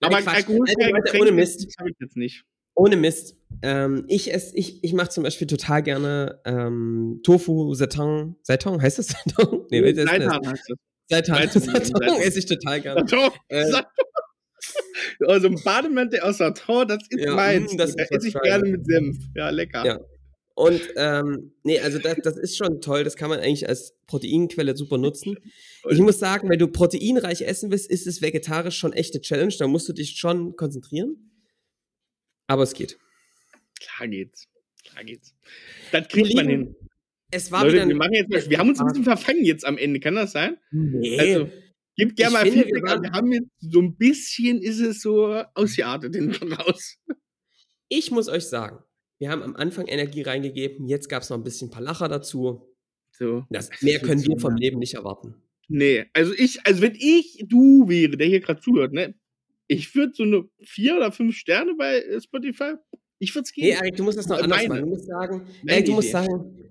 Aber 0.00 0.16
alkoholfreie 0.16 0.92
Getränke 0.92 1.20
ohne 1.20 1.32
Mist. 1.32 1.66
habe 1.78 1.90
ich 1.90 1.96
jetzt 2.00 2.16
nicht. 2.16 2.42
Ohne 2.74 2.96
Mist. 2.96 3.36
Ähm, 3.62 4.04
ich 4.08 4.32
esse, 4.32 4.56
ich, 4.56 4.82
ich 4.82 4.92
mache 4.92 5.10
zum 5.10 5.24
Beispiel 5.24 5.46
total 5.46 5.82
gerne 5.82 6.40
ähm, 6.44 7.20
Tofu 7.22 7.74
Seitan. 7.74 8.36
Seitan 8.42 8.80
heißt 8.80 8.98
das 8.98 9.06
Seitan? 9.36 9.66
Nee, 9.70 9.92
Seitan 9.92 10.46
heißt 10.46 10.64
das. 10.68 10.78
Seitan. 11.08 11.48
Seitan 11.48 12.16
esse 12.22 12.38
ich 12.38 12.46
total 12.46 12.80
gerne. 12.80 13.06
Seitan. 13.06 13.32
Äh, 13.48 13.82
also 15.26 15.48
ein 15.48 15.60
Bademantel 15.62 16.20
aus 16.20 16.38
Satin, 16.38 16.88
das 16.88 16.98
ist 17.08 17.24
ja, 17.24 17.34
meins. 17.34 17.76
Das 17.76 17.96
da 17.96 18.04
esse 18.04 18.28
ich 18.28 18.34
gerne 18.34 18.68
mit 18.68 18.86
Senf. 18.86 19.16
Ja, 19.34 19.50
lecker. 19.50 19.84
Ja. 19.84 20.00
Und 20.54 20.82
ähm, 20.96 21.52
nee, 21.62 21.78
also 21.80 21.98
das, 21.98 22.18
das 22.22 22.36
ist 22.36 22.56
schon 22.56 22.82
toll. 22.82 23.02
Das 23.02 23.16
kann 23.16 23.30
man 23.30 23.40
eigentlich 23.40 23.66
als 23.66 23.94
Proteinquelle 24.06 24.76
super 24.76 24.98
nutzen. 24.98 25.36
Ich 25.88 25.98
muss 25.98 26.18
sagen, 26.18 26.50
wenn 26.50 26.58
du 26.58 26.68
proteinreich 26.68 27.40
essen 27.40 27.70
willst, 27.70 27.90
ist 27.90 28.06
es 28.06 28.20
vegetarisch 28.20 28.76
schon 28.76 28.92
echte 28.92 29.22
Challenge. 29.22 29.54
Da 29.58 29.66
musst 29.66 29.88
du 29.88 29.94
dich 29.94 30.18
schon 30.18 30.54
konzentrieren. 30.54 31.32
Aber 32.46 32.64
es 32.64 32.74
geht. 32.74 32.98
Klar 33.80 34.08
geht's. 34.08 34.46
Klar 34.84 35.04
geht's. 35.04 35.34
Das 35.90 36.06
kriegt 36.08 36.34
man 36.34 36.48
hin. 36.48 36.76
Es 37.30 37.50
war 37.50 37.64
Leute, 37.64 37.76
wieder 37.76 37.88
wir, 37.88 37.96
machen 37.96 38.12
jetzt, 38.12 38.50
wir 38.50 38.58
haben 38.58 38.68
uns 38.68 38.78
ein 38.78 38.88
bisschen 38.88 39.04
verfangen 39.04 39.42
jetzt 39.42 39.64
am 39.64 39.78
Ende. 39.78 40.00
Kann 40.00 40.16
das 40.16 40.32
sein? 40.32 40.58
Nee. 40.70 41.18
Also, 41.18 41.50
Gib 42.00 42.16
gerne 42.16 42.32
mal 42.32 42.42
finde, 42.44 42.64
Feedback. 42.64 42.84
Wir, 42.84 43.02
wir 43.02 43.12
haben 43.12 43.32
jetzt 43.32 43.50
so 43.60 43.80
ein 43.80 43.96
bisschen 43.96 44.60
ist 44.62 44.80
es 44.80 45.02
so 45.02 45.42
ausgeartet 45.54 46.14
hinten 46.14 46.52
raus. 46.52 46.96
Ich 47.88 48.10
muss 48.10 48.28
euch 48.28 48.44
sagen, 48.44 48.78
wir 49.18 49.30
haben 49.30 49.42
am 49.42 49.56
Anfang 49.56 49.86
Energie 49.86 50.22
reingegeben, 50.22 50.88
jetzt 50.88 51.08
gab 51.08 51.22
es 51.22 51.30
noch 51.30 51.36
ein 51.36 51.44
bisschen 51.44 51.68
ein 51.68 51.70
paar 51.72 51.82
Lacher 51.82 52.08
dazu. 52.08 52.66
So. 53.10 53.44
Das, 53.50 53.68
mehr 53.82 54.00
können 54.00 54.24
wir 54.24 54.38
vom 54.38 54.56
Leben 54.56 54.78
nicht 54.78 54.94
erwarten. 54.94 55.34
Nee, 55.68 56.06
also 56.14 56.32
ich, 56.32 56.66
also 56.66 56.80
wenn 56.82 56.94
ich 56.94 57.44
du 57.46 57.88
wäre, 57.88 58.16
der 58.16 58.26
hier 58.26 58.40
gerade 58.40 58.60
zuhört, 58.60 58.92
ne, 58.92 59.14
ich 59.68 59.94
würde 59.94 60.12
so 60.14 60.22
eine 60.22 60.48
vier 60.62 60.96
oder 60.96 61.12
fünf 61.12 61.36
Sterne 61.36 61.74
bei 61.76 62.02
Spotify, 62.18 62.74
ich 63.18 63.34
würde 63.34 63.44
es 63.44 63.52
geben. 63.52 63.68
Nee, 63.68 63.74
Erik, 63.74 63.96
du 63.96 64.04
musst 64.04 64.18
das 64.18 64.26
noch 64.26 64.38
äh, 64.38 64.42
anders 64.42 64.66
machen. 64.66 64.80
Du 64.80 64.86
musst 64.86 65.06
sagen, 65.06 65.46
Erik, 65.66 65.84
du 65.84 65.92
musst 65.92 66.10
sagen, 66.10 66.70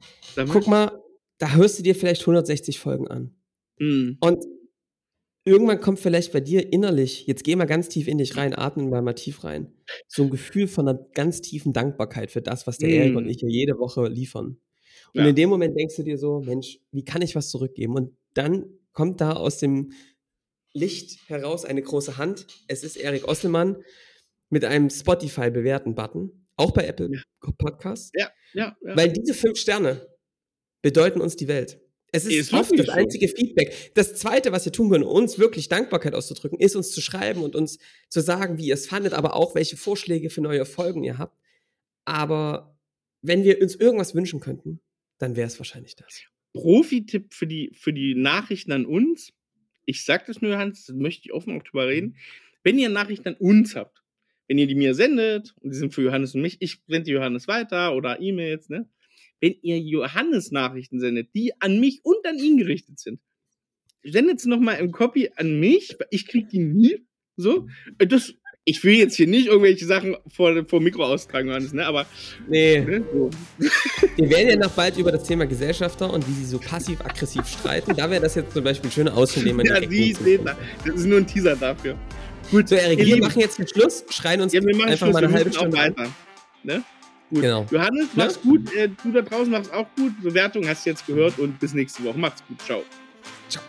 guck 0.49 0.67
mal, 0.67 0.91
da 1.37 1.53
hörst 1.53 1.77
du 1.77 1.83
dir 1.83 1.95
vielleicht 1.95 2.21
160 2.21 2.79
Folgen 2.79 3.07
an. 3.07 3.35
Mm. 3.79 4.17
Und 4.19 4.43
irgendwann 5.49 5.81
kommt 5.81 5.99
vielleicht 5.99 6.31
bei 6.31 6.39
dir 6.39 6.71
innerlich, 6.71 7.27
jetzt 7.27 7.43
geh 7.43 7.55
mal 7.55 7.65
ganz 7.65 7.89
tief 7.89 8.07
in 8.07 8.17
dich 8.17 8.37
rein, 8.37 8.53
atmen 8.53 8.89
mal, 8.89 9.01
mal 9.01 9.13
tief 9.13 9.43
rein, 9.43 9.73
so 10.07 10.23
ein 10.23 10.29
Gefühl 10.29 10.67
von 10.67 10.87
einer 10.87 10.99
ganz 11.13 11.41
tiefen 11.41 11.73
Dankbarkeit 11.73 12.31
für 12.31 12.41
das, 12.41 12.67
was 12.67 12.77
der 12.77 12.89
mm. 12.89 12.93
Erik 12.93 13.15
und 13.15 13.27
ich 13.27 13.41
ja 13.41 13.47
jede 13.47 13.77
Woche 13.79 14.07
liefern. 14.07 14.57
Und 15.13 15.21
ja. 15.21 15.27
in 15.27 15.35
dem 15.35 15.49
Moment 15.49 15.77
denkst 15.77 15.95
du 15.95 16.03
dir 16.03 16.17
so, 16.17 16.41
Mensch, 16.41 16.79
wie 16.91 17.03
kann 17.03 17.21
ich 17.21 17.35
was 17.35 17.49
zurückgeben? 17.49 17.95
Und 17.95 18.15
dann 18.33 18.65
kommt 18.93 19.21
da 19.21 19.33
aus 19.33 19.57
dem 19.57 19.91
Licht 20.73 21.27
heraus 21.27 21.65
eine 21.65 21.81
große 21.81 22.17
Hand. 22.17 22.45
Es 22.67 22.83
ist 22.83 22.95
Erik 22.95 23.27
Osselmann 23.27 23.77
mit 24.49 24.65
einem 24.65 24.89
Spotify-Bewerten-Button 24.89 26.47
auch 26.57 26.71
bei 26.71 26.85
Apple 26.85 27.09
ja. 27.11 27.51
Podcasts. 27.57 28.11
Ja, 28.13 28.29
ja, 28.53 28.75
ja. 28.81 28.97
Weil 28.97 29.11
diese 29.13 29.33
fünf 29.33 29.57
Sterne 29.57 30.05
bedeuten 30.81 31.21
uns 31.21 31.35
die 31.35 31.47
Welt. 31.47 31.79
Es 32.11 32.25
ist, 32.25 32.33
ist 32.33 32.53
oft 32.53 32.77
das 32.77 32.87
so. 32.87 32.91
einzige 32.91 33.27
Feedback. 33.27 33.91
Das 33.93 34.15
zweite, 34.15 34.51
was 34.51 34.65
wir 34.65 34.71
tun 34.71 34.89
können, 34.89 35.03
uns 35.03 35.37
wirklich 35.37 35.69
Dankbarkeit 35.69 36.15
auszudrücken, 36.15 36.59
ist 36.59 36.75
uns 36.75 36.91
zu 36.91 37.01
schreiben 37.01 37.41
und 37.41 37.55
uns 37.55 37.79
zu 38.09 38.21
sagen, 38.21 38.57
wie 38.57 38.67
ihr 38.67 38.73
es 38.73 38.87
fandet, 38.87 39.13
aber 39.13 39.35
auch 39.35 39.55
welche 39.55 39.77
Vorschläge 39.77 40.29
für 40.29 40.41
neue 40.41 40.65
Folgen 40.65 41.03
ihr 41.03 41.17
habt. 41.17 41.37
Aber 42.05 42.77
wenn 43.21 43.43
wir 43.43 43.61
uns 43.61 43.75
irgendwas 43.75 44.15
wünschen 44.15 44.39
könnten, 44.39 44.79
dann 45.19 45.35
wäre 45.35 45.47
es 45.47 45.59
wahrscheinlich 45.59 45.95
das. 45.95 46.23
Profi-Tipp 46.53 47.33
für 47.33 47.47
die, 47.47 47.71
für 47.73 47.93
die 47.93 48.15
Nachrichten 48.15 48.71
an 48.71 48.85
uns. 48.85 49.33
Ich 49.85 50.03
sage 50.03 50.23
das 50.27 50.41
nur, 50.41 50.57
Hans, 50.57 50.85
das 50.85 50.95
möchte 50.95 51.25
ich 51.25 51.33
offen 51.33 51.57
auch 51.57 51.63
drüber 51.63 51.87
reden. 51.87 52.15
Wenn 52.63 52.79
ihr 52.79 52.89
Nachrichten 52.89 53.29
an 53.29 53.35
uns 53.35 53.75
habt, 53.75 54.01
wenn 54.47 54.57
ihr 54.57 54.67
die 54.67 54.75
mir 54.75 54.95
sendet, 54.95 55.53
und 55.61 55.71
die 55.73 55.77
sind 55.77 55.93
für 55.93 56.01
Johannes 56.01 56.33
und 56.33 56.41
mich, 56.41 56.57
ich 56.59 56.81
sende 56.87 57.03
die 57.03 57.11
Johannes 57.11 57.47
weiter 57.47 57.95
oder 57.95 58.19
E-Mails, 58.19 58.69
ne? 58.69 58.89
Wenn 59.41 59.55
ihr 59.61 59.79
Johannes 59.79 60.51
Nachrichten 60.51 60.99
sendet, 60.99 61.33
die 61.33 61.53
an 61.61 61.79
mich 61.79 62.01
und 62.03 62.25
an 62.25 62.37
ihn 62.37 62.57
gerichtet 62.57 62.99
sind, 62.99 63.19
sendet 64.03 64.39
sie 64.39 64.49
nochmal 64.49 64.79
im 64.79 64.91
Copy 64.91 65.31
an 65.35 65.59
mich, 65.59 65.95
ich 66.09 66.27
krieg 66.27 66.49
die 66.49 66.59
nie. 66.59 67.05
So, 67.37 67.67
das, 67.97 68.33
ich 68.65 68.83
will 68.83 68.95
jetzt 68.95 69.15
hier 69.15 69.27
nicht 69.27 69.47
irgendwelche 69.47 69.85
Sachen 69.85 70.17
vor, 70.27 70.65
vor 70.67 70.81
Mikro 70.81 71.05
austragen, 71.05 71.47
Johannes, 71.47 71.73
ne? 71.73 71.85
Aber. 71.85 72.05
Nee. 72.47 72.81
Ne? 72.81 73.03
So. 73.11 73.29
Wir 74.17 74.29
werden 74.29 74.49
ja 74.49 74.55
noch 74.57 74.71
bald 74.71 74.97
über 74.97 75.11
das 75.11 75.23
Thema 75.23 75.45
Gesellschafter 75.45 76.11
und 76.11 76.27
wie 76.27 76.33
sie 76.33 76.45
so 76.45 76.59
passiv-aggressiv 76.59 77.47
streiten. 77.47 77.95
Da 77.95 78.09
wäre 78.11 78.21
das 78.21 78.35
jetzt 78.35 78.53
zum 78.53 78.63
Beispiel 78.63 78.89
ein 78.89 78.93
schöner 78.93 79.15
Ausschnitt, 79.15 79.47
den 79.47 79.55
man 79.55 79.65
Ja, 79.65 79.79
die 79.79 80.13
sehen 80.13 80.45
da. 80.45 80.57
Das 80.85 80.95
ist 80.95 81.05
nur 81.05 81.19
ein 81.19 81.27
Teaser 81.27 81.55
dafür. 81.55 81.97
Gut, 82.51 82.67
so, 82.67 82.75
Erik, 82.75 82.99
wir 82.99 83.17
machen 83.17 83.39
jetzt 83.39 83.57
den 83.57 83.67
Schluss, 83.67 84.03
schreien 84.09 84.41
uns 84.41 84.53
ja, 84.53 84.61
wir 84.61 84.75
machen 84.75 84.89
einfach 84.89 85.07
Schluss, 85.07 85.13
mal 85.13 85.23
eine 85.23 85.33
halbe 85.33 85.53
Stunde 85.53 85.77
weiter. 85.77 86.13
Ne? 86.63 86.83
Gut. 87.29 87.41
Genau. 87.41 87.65
Johannes, 87.69 88.07
mach's 88.15 88.39
ja? 88.43 88.49
gut. 88.49 88.73
Äh, 88.73 88.89
du 89.03 89.11
da 89.11 89.21
draußen 89.21 89.51
machst 89.51 89.71
auch 89.73 89.87
gut. 89.95 90.19
Bewertung 90.21 90.67
hast 90.67 90.85
du 90.85 90.89
jetzt 90.89 91.05
gehört 91.05 91.37
und 91.37 91.59
bis 91.59 91.73
nächste 91.73 92.03
Woche. 92.03 92.17
Macht's 92.17 92.43
gut. 92.47 92.61
Ciao. 92.61 92.83
Ciao. 93.47 93.63